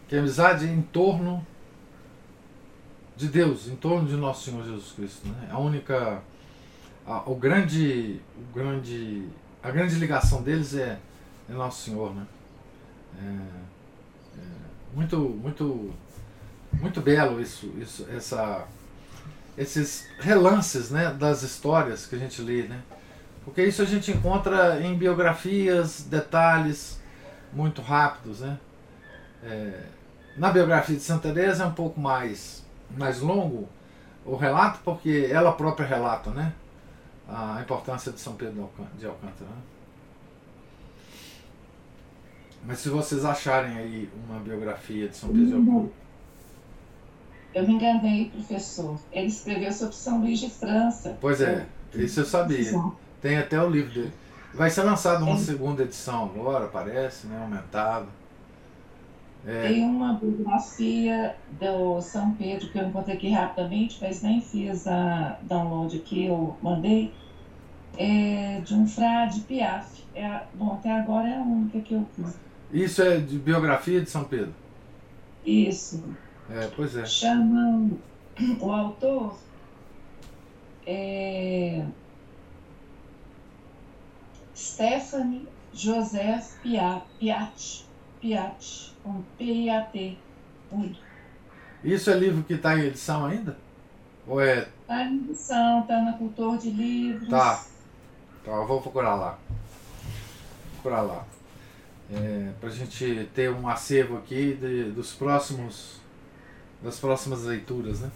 [0.07, 1.45] Que é a amizade em torno
[3.17, 5.49] de Deus, em torno de nosso Senhor Jesus Cristo, né?
[5.51, 6.23] A única
[7.07, 9.29] a, o grande o grande
[9.63, 10.99] a grande ligação deles é,
[11.49, 12.27] é nosso Senhor, né?
[13.19, 14.43] É, é
[14.95, 15.93] muito muito
[16.73, 18.67] muito belo isso, isso essa
[19.57, 22.83] esses relances né, das histórias que a gente lê, né?
[23.45, 27.01] Porque isso a gente encontra em biografias, detalhes
[27.53, 28.59] muito rápidos, né?
[29.45, 29.81] É,
[30.37, 32.65] na biografia de Santa Teresa é um pouco mais,
[32.97, 33.69] mais longo
[34.25, 36.53] o relato, porque ela própria relata, né?
[37.29, 39.51] A importância de São Pedro de Alcântara.
[39.51, 39.63] Né?
[42.67, 46.05] Mas se vocês acharem aí uma biografia de São Pedro de Alcântara,
[47.55, 48.99] eu me enganei, professor.
[49.13, 51.17] Ele escreveu sobre São Luís de França.
[51.21, 52.73] Pois é, isso eu sabia.
[53.23, 54.13] Tem até o livro dele.
[54.53, 55.39] Vai ser lançado uma é.
[55.39, 57.41] segunda edição agora, parece, né?
[57.41, 58.09] Aumentado.
[59.47, 59.69] É.
[59.69, 65.39] Tem uma biografia do São Pedro que eu encontrei aqui rapidamente, mas nem fiz a
[65.43, 67.13] download aqui, eu mandei,
[67.97, 70.03] é de um frade Piaf.
[70.15, 72.39] É, bom, até agora é a única que eu fiz.
[72.73, 74.55] Isso é de biografia de São Pedro?
[75.45, 76.03] Isso.
[76.49, 77.05] É, pois é.
[77.05, 77.99] Chamam
[78.61, 79.39] o autor
[80.87, 81.85] é,
[84.55, 87.85] Stephanie Joseph Piat,
[89.05, 90.19] Piat, Piat
[90.71, 90.97] P-I-A-T.
[91.85, 93.57] Isso é livro que está em edição ainda?
[94.27, 94.69] Ou é.
[94.81, 97.29] Está em edição, está na Cultor de Livros.
[97.29, 97.63] Tá.
[98.41, 99.39] Então eu vou procurar lá.
[100.73, 101.27] Vou procurar lá.
[102.11, 106.01] É, para a gente ter um acervo aqui de, dos próximos
[106.83, 108.11] das próximas leituras, né?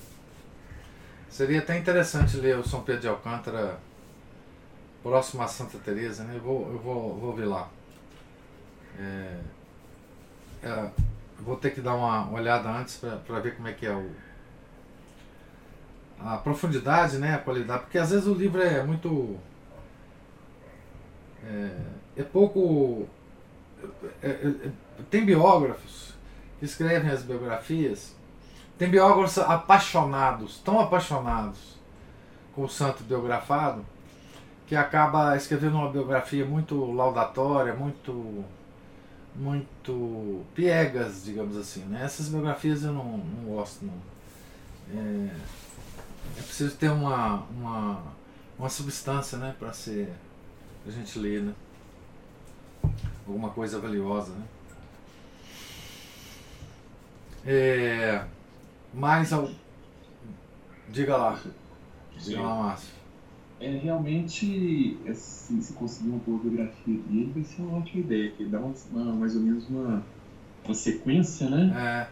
[1.30, 3.78] Seria até interessante ler o São Pedro de Alcântara
[5.02, 6.36] próximo a Santa Teresa, né?
[6.36, 7.68] Eu vou, eu vou, vou ver lá.
[8.98, 9.38] É,
[10.62, 10.90] é,
[11.40, 14.10] vou ter que dar uma olhada antes para ver como é que é o
[16.20, 19.36] a profundidade, né, a qualidade, porque às vezes o livro é muito
[21.44, 21.70] é,
[22.16, 23.06] é pouco
[24.20, 24.70] é, é, é
[25.10, 26.14] tem biógrafos
[26.58, 28.18] que escrevem as biografias
[28.78, 31.76] tem biógrafos apaixonados, tão apaixonados
[32.54, 33.84] com o santo biografado,
[34.68, 38.44] que acaba escrevendo uma biografia muito laudatória, muito
[39.38, 41.80] muito piegas, digamos assim.
[41.84, 42.04] Né?
[42.04, 43.84] Essas biografias eu não, não gosto.
[43.84, 43.94] Não.
[44.92, 45.30] É,
[46.38, 48.02] é preciso ter uma, uma,
[48.58, 50.12] uma substância né, para ser
[50.86, 51.42] a gente ler.
[51.42, 51.54] Né?
[53.26, 54.32] Alguma coisa valiosa.
[54.32, 54.44] Né?
[57.46, 58.24] É,
[58.92, 59.48] mais ao.
[60.88, 61.40] Diga lá.
[62.16, 62.97] Diga lá, Márcio.
[63.60, 68.44] É, realmente, se, se conseguir uma boa biografia dele, vai ser uma ótima ideia, que
[68.44, 70.04] dá uma, uma, mais ou menos uma,
[70.64, 72.08] uma sequência, né?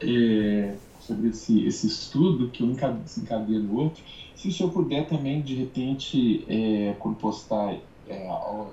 [0.00, 0.06] É.
[0.08, 4.02] é sobre esse, esse estudo, que um se encadeia no outro.
[4.34, 7.76] Se o senhor puder também, de repente, é, quando postar
[8.08, 8.66] é, a, a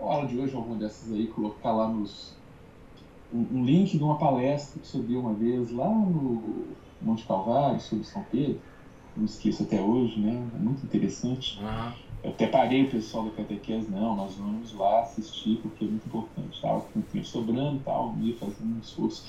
[0.00, 2.36] aula de hoje, alguma dessas aí, colocar lá nos.
[3.32, 6.66] Um, um link de uma palestra que o senhor deu uma vez lá no
[7.00, 8.58] Monte Calvário, sobre São Pedro,
[9.18, 10.42] não esqueço até hoje, né?
[10.54, 11.58] É muito interessante.
[11.60, 11.92] Uhum.
[12.22, 16.06] Eu até parei o pessoal da catequese, não, nós vamos lá assistir porque é muito
[16.06, 16.54] importante.
[16.54, 19.24] Estava com o tempo sobrando tal, ia fazendo um esforço.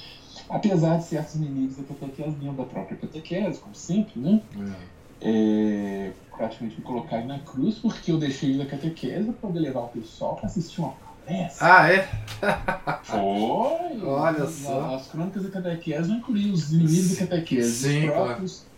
[0.49, 4.41] Apesar de certos inimigos da catequese vinham da própria catequese, como sempre, né?
[4.55, 4.73] Uhum.
[5.21, 9.87] É, praticamente me colocarem na cruz porque eu deixei da catequese para poder levar o
[9.89, 10.93] pessoal para assistir uma
[11.29, 11.63] essa.
[11.63, 12.09] Ah, é?
[13.03, 14.01] Foi!
[14.03, 14.95] Olha só.
[14.95, 17.71] As crônicas da catequese não incluíam os inimigos da catequese.
[17.71, 18.68] Sim, os próprios claro.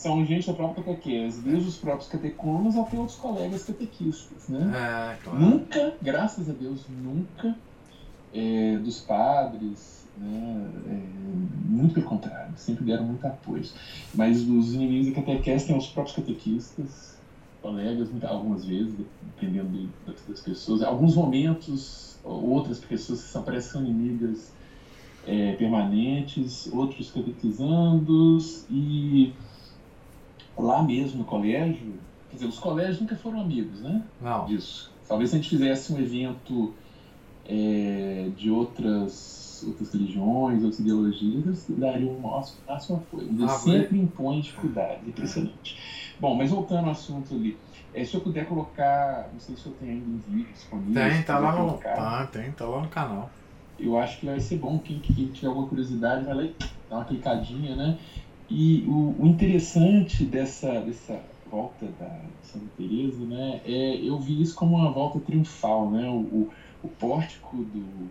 [0.00, 4.70] São gente da própria catequese, desde os próprios catecumenos até outros colegas catequistas, né?
[4.74, 5.38] É, claro.
[5.38, 7.54] Nunca, graças a Deus, nunca
[8.32, 10.70] é, dos padres, né?
[10.86, 13.62] É, muito pelo contrário, sempre deram muito apoio.
[14.14, 17.18] Mas os inimigos da catequese têm os próprios catequistas,
[17.60, 18.94] colegas, algumas vezes,
[19.36, 19.86] dependendo
[20.26, 20.80] das pessoas.
[20.80, 24.50] Alguns momentos, outras pessoas que parecem inimigas
[25.26, 29.30] é, permanentes, outros catequizandos, e
[30.60, 31.94] lá mesmo no colégio,
[32.28, 34.02] quer dizer, os colégios nunca foram amigos, né?
[34.20, 34.46] Não.
[34.46, 34.92] Disso.
[35.08, 36.72] Talvez se a gente fizesse um evento
[37.46, 43.28] é, de outras outras, religiões, outras ideologias, eles dariam uma máxima coisa.
[43.28, 43.98] Eles ah, sempre foi.
[43.98, 45.76] impõem dificuldades, impressionante.
[46.18, 47.56] Bom, mas voltando ao assunto ali,
[47.92, 50.94] é, se eu puder colocar, não sei se eu tenho ainda um vídeo disponível.
[50.94, 51.80] Tem, tá lá no.
[51.84, 53.30] Ah, tem, tá lá no canal.
[53.78, 56.54] Eu acho que vai ser bom, quem, quem tiver alguma curiosidade, vai lá e
[56.88, 57.98] dá uma clicadinha, né?
[58.50, 64.54] E o, o interessante dessa, dessa volta da Santa Teresa, né, é, eu vi isso
[64.54, 66.08] como uma volta triunfal, né?
[66.08, 66.50] O, o,
[66.82, 68.10] o pórtico do,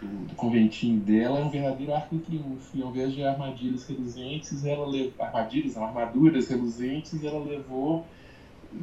[0.00, 2.76] do, do, conventinho dela é um verdadeiro arco de triunfo.
[2.76, 8.06] E ao invés de armadilhas reluzentes, ela levou, armadilhas, não, armaduras reluzentes, ela levou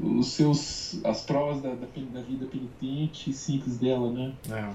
[0.02, 4.34] os seus as provas da, da, da vida penitente e simples dela, né?
[4.50, 4.74] É.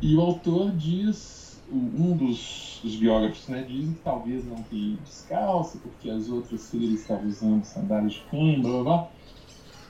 [0.00, 6.08] E o autor diz, um dos, biógrafos, né, diz que talvez não tenha descalço, porque
[6.08, 9.12] as outras seres estavam usando sandálias de cãibra, blá blá blá.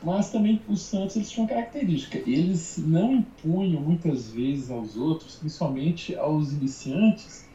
[0.03, 5.37] Mas também os santos eles tinham uma característica, eles não impunham muitas vezes aos outros,
[5.37, 7.47] principalmente aos iniciantes,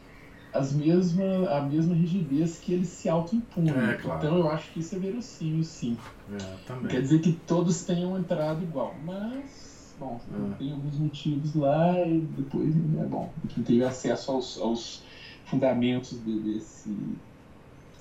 [0.52, 3.76] as mesma, a mesma rigidez que eles se auto-impunham.
[3.90, 4.18] É, claro.
[4.18, 5.96] Então eu acho que isso é verossímil, sim.
[6.30, 9.71] É, quer dizer que todos tenham entrado igual, mas,
[10.02, 10.20] bom,
[10.52, 10.54] é.
[10.56, 15.02] tem alguns motivos lá e depois, é bom, quem teve acesso aos, aos
[15.44, 16.90] fundamentos de, desse,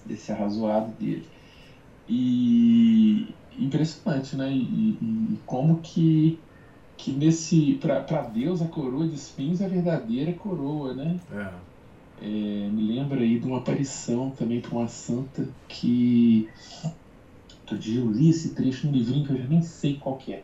[0.05, 1.25] desse arrazoado dele.
[2.09, 3.27] E
[3.57, 4.51] impressionante, né?
[4.51, 6.37] E, e, como que
[6.97, 11.19] que nesse para Deus a coroa de espinhos é a verdadeira coroa, né?
[11.31, 11.49] É.
[12.23, 16.47] É, me lembra aí de uma aparição também para uma santa que.
[17.61, 20.33] Outro dia eu li esse trecho no livrinho que eu já nem sei qual que
[20.33, 20.43] é.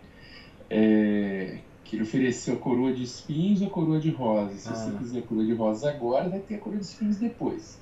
[0.70, 4.62] É que ele ofereceu a coroa de espinhos ou a coroa de rosas.
[4.62, 4.74] Se ah.
[4.74, 7.80] você quiser a coroa de rosas agora, vai ter a coroa de espinhos depois.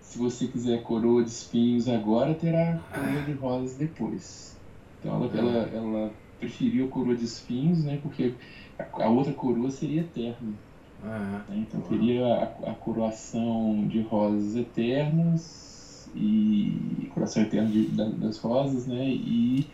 [0.00, 4.56] Se você quiser a coroa de espinhos agora, terá a coroa de rosas depois.
[4.98, 5.76] Então ela, ela, ah.
[5.76, 7.98] ela preferiu a coroa de espinhos, né?
[8.02, 8.32] Porque
[8.78, 10.54] a, a outra coroa seria eterna.
[11.02, 11.44] Né?
[11.50, 18.86] Então teria a, a, coroação de rosas eternas e coração eterno de, da, das rosas,
[18.86, 19.06] né?
[19.06, 19.66] E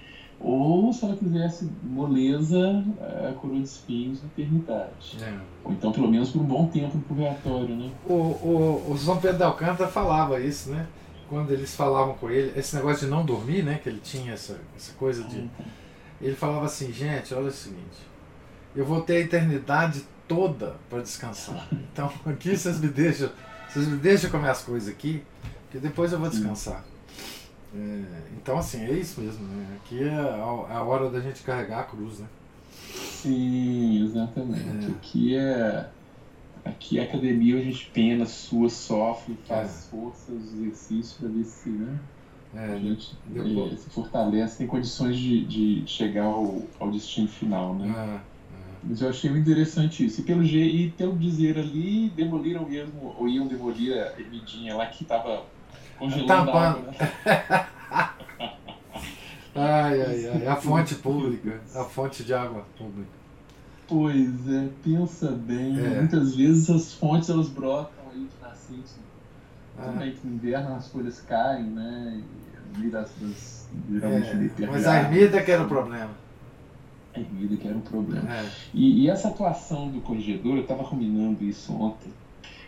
[0.44, 2.84] ou se ela quisesse moleza,
[3.26, 5.16] a coroa de espinhos na eternidade.
[5.22, 5.38] É.
[5.64, 7.90] Ou então pelo menos por um bom tempo no purgatório, né?
[8.06, 10.86] O, o, o São Pedro de Alcântara falava isso, né?
[11.30, 13.80] Quando eles falavam com ele, esse negócio de não dormir, né?
[13.82, 15.38] Que ele tinha essa, essa coisa de.
[15.38, 15.48] Uhum.
[16.20, 18.06] Ele falava assim, gente, olha o seguinte,
[18.76, 21.66] eu vou ter a eternidade toda para descansar.
[21.72, 23.30] Então aqui vocês me deixam,
[23.66, 25.22] vocês me deixam comer as coisas aqui,
[25.70, 26.84] que depois eu vou descansar.
[27.74, 28.04] É,
[28.36, 29.66] então assim, é isso mesmo, né?
[29.76, 32.26] Aqui é a, é a, hora da gente carregar a cruz, né?
[32.70, 34.86] Sim, exatamente.
[34.86, 34.90] É.
[34.90, 35.88] Aqui é.
[36.64, 39.90] Aqui é a academia a gente pena, sua, sofre, faz é.
[39.90, 41.98] forças, exercícios para ver se, né?
[42.54, 47.74] É, a gente é, se fortalece, tem condições de, de chegar ao, ao destino final,
[47.74, 48.20] né?
[48.86, 50.20] Mas eu achei interessante isso.
[50.20, 55.02] E pelo, e pelo dizer ali, demoliram mesmo, ou iam demolir a ermidinha lá que
[55.02, 55.42] estava
[55.98, 56.82] congelando tá a água.
[56.82, 56.96] Né?
[59.54, 60.46] ai, ai, ai.
[60.46, 61.60] A fonte pública.
[61.74, 63.10] A fonte de água pública.
[63.86, 65.78] Pois é, pensa bem.
[65.78, 65.98] É.
[65.98, 68.94] Muitas vezes as fontes elas brotam aí de nascente.
[69.78, 69.82] Ah.
[69.84, 72.22] Também que no inverno as folhas caem, né?
[72.72, 74.66] No meio das, das geralmente é.
[74.66, 76.24] Mas a ermida que era o problema
[77.20, 78.32] erguida, que era um problema.
[78.32, 78.50] É.
[78.72, 82.12] E, e, essa atuação do corregedor, eu estava ruminando isso ontem,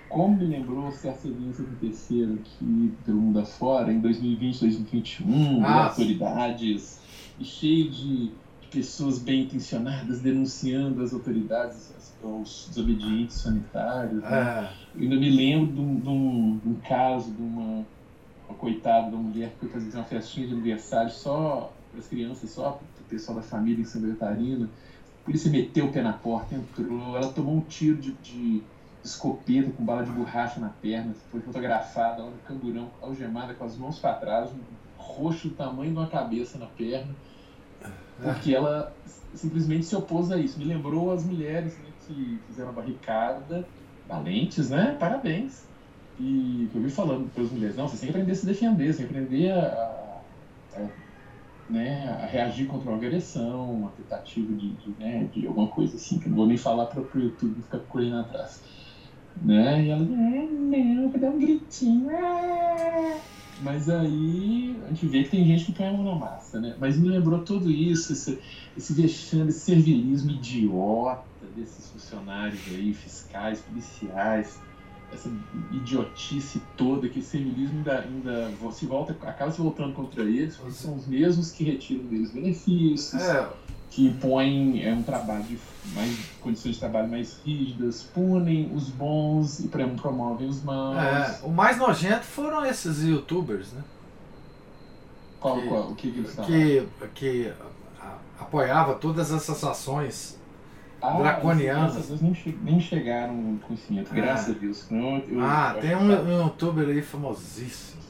[0.08, 5.86] como me lembrou certos eventos que aconteceram aqui pelo mundo afora, em 2020, 2021, ah,
[5.86, 7.00] autoridades,
[7.38, 8.32] e cheio de,
[8.70, 14.22] pessoas bem intencionadas denunciando as autoridades, os desobedientes sanitários.
[14.22, 14.28] Né?
[14.30, 14.72] É.
[14.96, 17.86] Eu ainda me lembro de um, de um, de um caso de uma,
[18.48, 22.06] uma coitada de uma mulher que foi fazer uma festinha de aniversário só para as
[22.06, 24.68] crianças, só pessoal da família em Santa Catarina.
[25.22, 28.62] A polícia meteu o pé na porta, entrou, ela tomou um tiro de, de
[29.06, 33.98] escopeta com bala de borracha na perna, foi fotografada ela camburão, algemada com as mãos
[33.98, 34.58] para trás, um
[34.96, 37.14] roxo do tamanho de uma cabeça na perna,
[38.22, 38.92] porque ela
[39.34, 40.58] simplesmente se opôs a isso.
[40.58, 43.66] Me lembrou as mulheres né, que fizeram a barricada,
[44.08, 44.96] valentes, né?
[44.98, 45.66] Parabéns.
[46.18, 48.92] E eu vi falando para as mulheres, não, você tem que aprender a se defender,
[48.92, 50.22] você tem que aprender a,
[50.76, 50.88] a
[51.68, 56.18] né, a reagir contra uma agressão, uma tentativa de, de, né, de alguma coisa assim,
[56.18, 58.62] que eu não vou nem falar para o YouTube ficar correndo atrás.
[59.42, 59.84] Né?
[59.84, 62.08] E ela, é, não, vou dar um gritinho.
[62.10, 63.18] Ah!
[63.62, 66.76] Mas aí a gente vê que tem gente que põe a mão na massa, né?
[66.78, 68.38] Mas me lembrou tudo isso, esse,
[68.76, 71.24] esse vexame, esse servilismo idiota
[71.54, 74.60] desses funcionários aí, fiscais, policiais,
[75.12, 75.30] essa
[75.72, 80.72] idiotice toda que o semilismo ainda, ainda se volta, acaba se voltando contra eles, porque
[80.72, 83.48] são os mesmos que retiram deles benefícios, é.
[83.96, 85.58] Que impõem é, um trabalho de
[85.94, 90.98] mais, condições de trabalho mais rígidas, punem os bons e promovem os maus.
[90.98, 93.82] É, o mais nojento foram esses youtubers, né?
[95.40, 95.82] Qual, que, qual?
[95.88, 97.52] O que, que eles Que, que
[98.38, 100.38] apoiava todas essas ações
[101.00, 102.20] ah, draconianas.
[102.20, 104.14] nem, che nem chegaram no conhecimento, é.
[104.14, 104.86] graças a Deus.
[104.90, 108.02] Não, eu, ah, eu, tem um, um youtuber aí famosíssimo.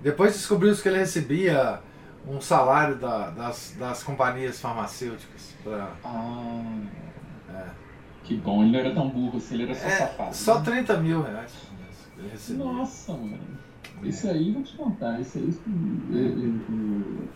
[0.00, 1.82] Depois descobriu que ele recebia
[2.28, 5.54] um salário da, das, das companhias farmacêuticas.
[5.62, 5.92] Pra...
[6.04, 6.62] Ah,
[7.50, 7.64] é.
[8.24, 10.36] que bom, ele não era tão burro assim, ele era só é, safado.
[10.36, 10.64] Só né?
[10.64, 11.68] 30 mil reais
[12.18, 12.64] ele recebia.
[12.64, 13.38] Nossa, mano.
[14.02, 15.50] Isso aí, vou te contar, isso aí
[16.12, 17.28] é, é,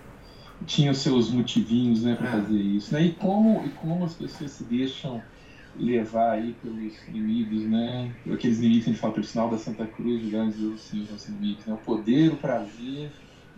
[0.67, 2.95] tinha os seus motivinhos né, para fazer isso.
[2.95, 3.03] Né?
[3.05, 5.21] E, como, e como as pessoas se deixam
[5.77, 8.13] levar aí pelos inimigos, né?
[8.31, 11.29] Aqueles inimigos que a gente fala pelo sinal da Santa Cruz, grandes Deus, Senhor, nossos
[11.29, 11.75] inimigos, né?
[11.75, 13.11] O poder, o prazer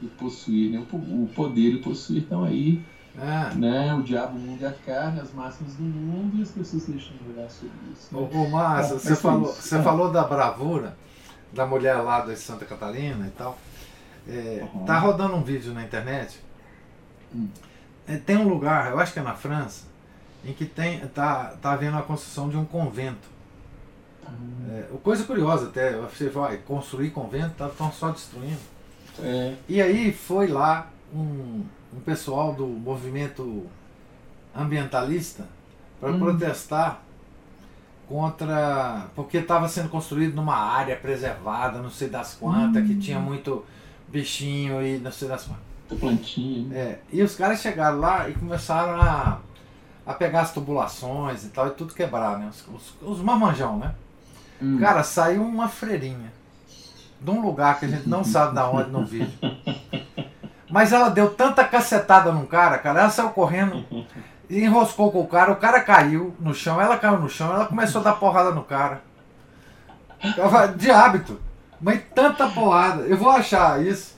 [0.03, 0.87] e possuir, né?
[0.93, 2.85] O poder e possuir estão aí,
[3.17, 3.55] é.
[3.55, 3.95] né?
[3.95, 7.77] O diabo, e a carne, as máximas do mundo e as pessoas deixam olhar sobre
[7.93, 8.15] isso.
[8.15, 8.29] Né?
[8.33, 10.97] Ô, Márcio, você, falou, você falou da bravura
[11.55, 13.57] da mulher lá de Santa Catarina e tal.
[14.27, 14.85] É, uhum.
[14.85, 16.41] Tá rodando um vídeo na internet.
[17.35, 17.49] Hum.
[18.07, 19.85] É, tem um lugar, eu acho que é na França,
[20.45, 23.29] em que tem, tá, tá havendo a construção de um convento.
[24.29, 24.67] Hum.
[24.71, 28.74] É, coisa curiosa até, você vai construir convento, estão tá, só destruindo.
[29.23, 29.55] É.
[29.69, 31.63] E aí foi lá um,
[31.93, 33.67] um pessoal do movimento
[34.55, 35.47] ambientalista
[36.01, 36.19] para hum.
[36.19, 37.03] protestar
[38.09, 39.07] contra.
[39.15, 42.87] porque estava sendo construído numa área preservada, não sei das quantas, hum.
[42.87, 43.65] que tinha muito
[44.09, 45.65] bichinho e não sei das quantas.
[45.99, 46.69] Plantinha.
[46.69, 46.77] Né?
[46.77, 49.39] É, e os caras chegaram lá e começaram a,
[50.07, 52.51] a pegar as tubulações e tal, e tudo quebrar, né?
[52.51, 53.95] Os, os, os mamanjão, né?
[54.63, 54.79] Hum.
[54.79, 56.33] Cara, saiu uma freirinha
[57.21, 59.33] de um lugar que a gente não sabe da onde no vídeo.
[60.71, 63.85] Mas ela deu tanta cacetada num cara, cara, ela saiu correndo
[64.49, 67.67] e enroscou com o cara, o cara caiu no chão, ela caiu no chão, ela
[67.67, 69.03] começou a dar porrada no cara.
[70.77, 71.41] De hábito.
[71.81, 73.03] Mas tanta porrada.
[73.03, 74.15] Eu vou achar isso.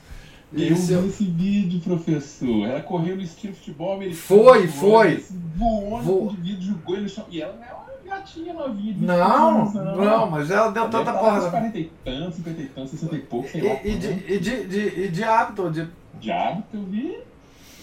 [0.53, 2.65] Eu vi esse vídeo, professor.
[2.65, 4.21] Ela correu no estilo futebol americano.
[4.21, 5.25] Foi, foi.
[5.55, 7.25] Voou no vídeo, jogou ele no chão.
[7.29, 7.86] E ela não é uma
[8.17, 8.95] gatinha novinha.
[8.99, 11.49] Não, não, não, mas ela deu tanta porrada.
[11.49, 13.79] 40 e tantos, 50 e tantos, 60 e pouco, sei e, lá.
[13.83, 15.69] E de, e de, de, e de hábito.
[15.69, 15.87] De,
[16.19, 17.17] de hábito, eu vi.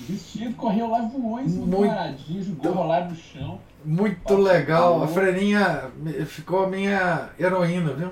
[0.01, 3.61] Vestido, correu lá, voou em cima muito, paradinho, jogou rolar no chão.
[3.85, 5.03] Muito legal.
[5.03, 5.91] A freirinha
[6.27, 8.11] ficou a minha heroína, viu?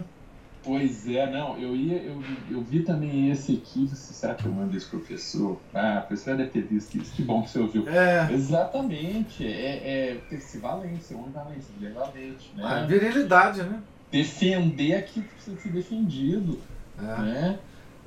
[0.64, 4.76] Pois é, não, eu ia, eu, eu vi também esse aqui, será que eu mando
[4.76, 5.60] esse professor?
[5.74, 7.88] Ah, a professora deve ter visto isso, que bom que você ouviu.
[7.88, 8.32] É.
[8.32, 12.64] Exatamente, é, é ter se valência, homem valência, mulher valente, né?
[12.64, 13.80] A virilidade, né?
[14.12, 16.60] Defender aquilo que precisa ser defendido,
[16.96, 17.02] é.
[17.02, 17.58] né?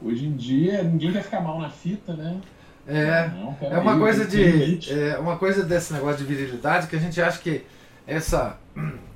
[0.01, 2.39] Hoje em dia, ninguém quer ficar mal na fita, né?
[2.87, 4.79] É, não, é uma aí, coisa de.
[4.91, 7.63] É uma coisa desse negócio de virilidade que a gente acha que
[8.07, 8.57] essa.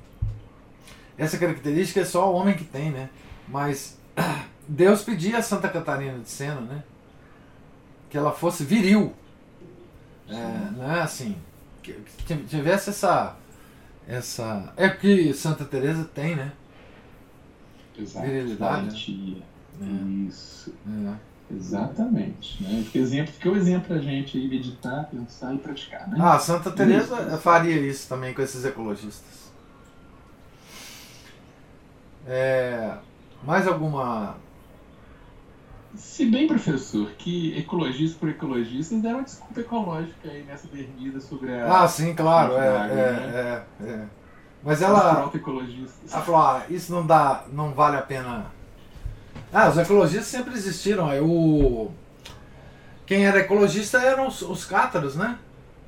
[1.18, 3.10] Essa característica é só o homem que tem, né?
[3.50, 3.98] Mas
[4.68, 6.82] Deus pedia a Santa Catarina de Sena, né?
[8.08, 9.12] Que ela fosse viril.
[10.28, 11.00] É, né?
[11.02, 11.36] Assim,
[11.82, 11.92] que,
[12.48, 13.36] tivesse essa.
[14.06, 16.52] essa é que Santa Teresa tem, né?
[17.98, 18.26] Exato.
[18.26, 19.44] Virilidade.
[19.80, 20.26] Né?
[20.28, 20.72] Isso.
[20.86, 21.30] É.
[21.52, 22.62] Exatamente.
[22.62, 22.84] Né?
[22.84, 26.08] Fica, exemplo, fica o exemplo pra gente aí meditar, pensar e praticar.
[26.08, 26.16] Né?
[26.20, 29.50] Ah, Santa Teresa faria isso também com esses ecologistas.
[32.26, 32.98] É,
[33.42, 34.36] mais alguma.
[35.96, 41.52] Se bem, professor, que ecologistas por ecologistas deram uma desculpa ecológica aí nessa vermida sobre
[41.52, 41.82] a.
[41.82, 42.54] Ah, sim, claro.
[42.54, 43.64] É, água, é, né?
[43.80, 44.04] é, é,
[44.62, 45.30] Mas ela.
[46.12, 48.50] Ela falou: ah, isso não, dá, não vale a pena
[49.52, 51.08] ah, os ecologistas sempre existiram.
[51.24, 51.92] O...
[53.04, 55.36] Quem era ecologista eram os, os cátaros, né?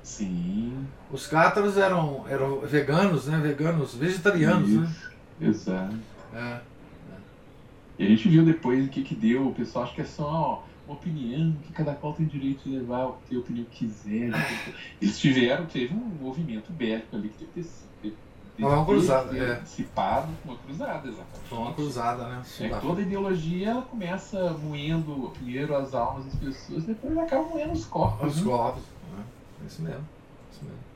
[0.03, 0.87] Sim.
[1.11, 3.39] Os cátaros eram, eram veganos, né?
[3.39, 4.89] Veganos, vegetarianos, né?
[5.41, 5.71] Isso.
[5.71, 5.89] né?
[5.89, 5.97] Exato.
[6.35, 6.61] É.
[8.03, 9.49] E a gente viu depois o que, que deu.
[9.49, 13.13] O pessoal acha que é só uma opinião, que cada qual tem direito de levar
[13.29, 14.29] ter a opinião que quiser.
[14.29, 14.39] Né?
[15.01, 17.69] Eles tiveram, teve um movimento bélico ali que teve
[18.03, 18.17] que
[18.57, 19.53] ter uma cruzada, é.
[19.53, 21.49] Antecipado, uma cruzada, exatamente.
[21.49, 22.43] Foi uma cruzada, né?
[22.61, 27.85] É toda ideologia ela começa moendo primeiro as almas das pessoas, depois acaba moendo os
[27.85, 28.37] corpos.
[28.37, 28.51] Os né?
[28.51, 28.83] corpos,
[29.17, 29.25] né?
[29.63, 30.09] É isso mesmo.
[30.51, 30.93] Isso mesmo.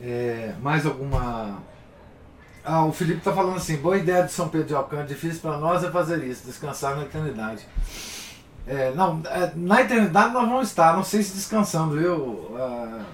[0.00, 1.60] É, mais alguma.
[2.64, 5.56] Ah, o Felipe está falando assim: boa ideia de São Pedro de Alcântara, difícil para
[5.58, 7.66] nós é fazer isso, descansar na eternidade.
[8.66, 13.04] É, não, é, na eternidade nós vamos estar, não sei se descansando, viu, uh,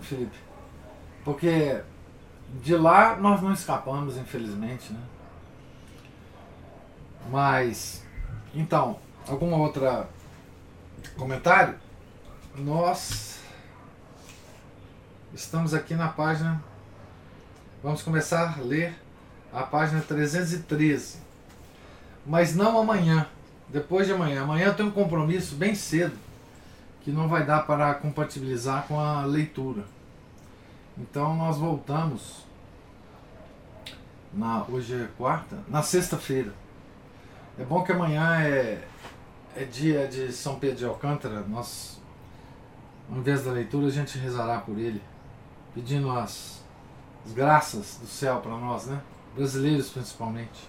[0.00, 0.38] Felipe?
[1.24, 1.80] Porque
[2.62, 5.00] de lá nós não escapamos, infelizmente, né?
[7.30, 8.02] Mas,
[8.54, 10.08] então, alguma outra
[11.16, 11.74] comentário?
[12.56, 13.34] Nós
[15.34, 16.62] Estamos aqui na página.
[17.84, 18.94] Vamos começar a ler
[19.52, 21.18] a página 313.
[22.24, 23.28] Mas não amanhã,
[23.68, 24.42] depois de amanhã.
[24.42, 26.16] Amanhã eu tenho um compromisso bem cedo
[27.02, 29.84] que não vai dar para compatibilizar com a leitura.
[30.96, 32.46] Então nós voltamos
[34.32, 36.54] na hoje é quarta, na sexta-feira.
[37.58, 38.82] É bom que amanhã é,
[39.54, 41.44] é dia de São Pedro de Alcântara.
[41.46, 42.00] Nós,
[43.10, 45.02] ao invés da leitura, a gente rezará por ele
[45.74, 46.63] pedindo as
[47.32, 49.00] graças do céu para nós, né?
[49.34, 50.68] Brasileiros principalmente.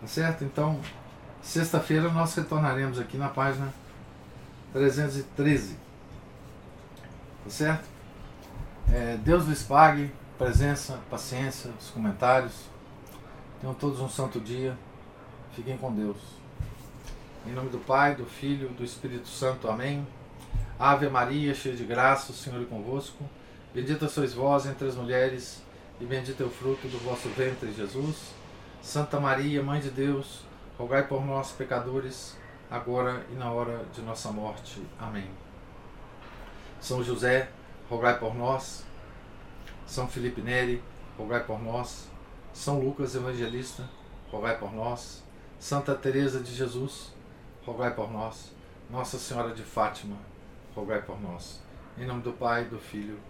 [0.00, 0.44] Tá certo?
[0.44, 0.80] Então,
[1.42, 3.72] sexta-feira nós retornaremos aqui na página
[4.72, 5.76] 313.
[7.44, 7.88] Tá certo?
[8.92, 12.54] É, Deus lhes pague, presença, paciência, os comentários.
[13.60, 14.76] Tenham todos um santo dia.
[15.54, 16.16] Fiquem com Deus.
[17.46, 19.68] Em nome do Pai, do Filho, do Espírito Santo.
[19.68, 20.06] Amém.
[20.78, 23.22] Ave Maria, cheia de graça, o Senhor é convosco.
[23.72, 25.62] Bendita sois vós entre as mulheres,
[26.00, 28.32] e bendito é o fruto do vosso ventre, Jesus.
[28.82, 30.40] Santa Maria, Mãe de Deus,
[30.76, 32.36] rogai por nós, pecadores,
[32.68, 34.82] agora e na hora de nossa morte.
[34.98, 35.30] Amém.
[36.80, 37.48] São José,
[37.88, 38.84] rogai por nós.
[39.86, 40.82] São Felipe Neri,
[41.16, 42.08] rogai por nós.
[42.52, 43.88] São Lucas Evangelista,
[44.32, 45.22] rogai por nós.
[45.60, 47.14] Santa Teresa de Jesus,
[47.64, 48.52] rogai por nós.
[48.90, 50.16] Nossa Senhora de Fátima,
[50.74, 51.62] rogai por nós.
[51.96, 53.29] Em nome do Pai, do Filho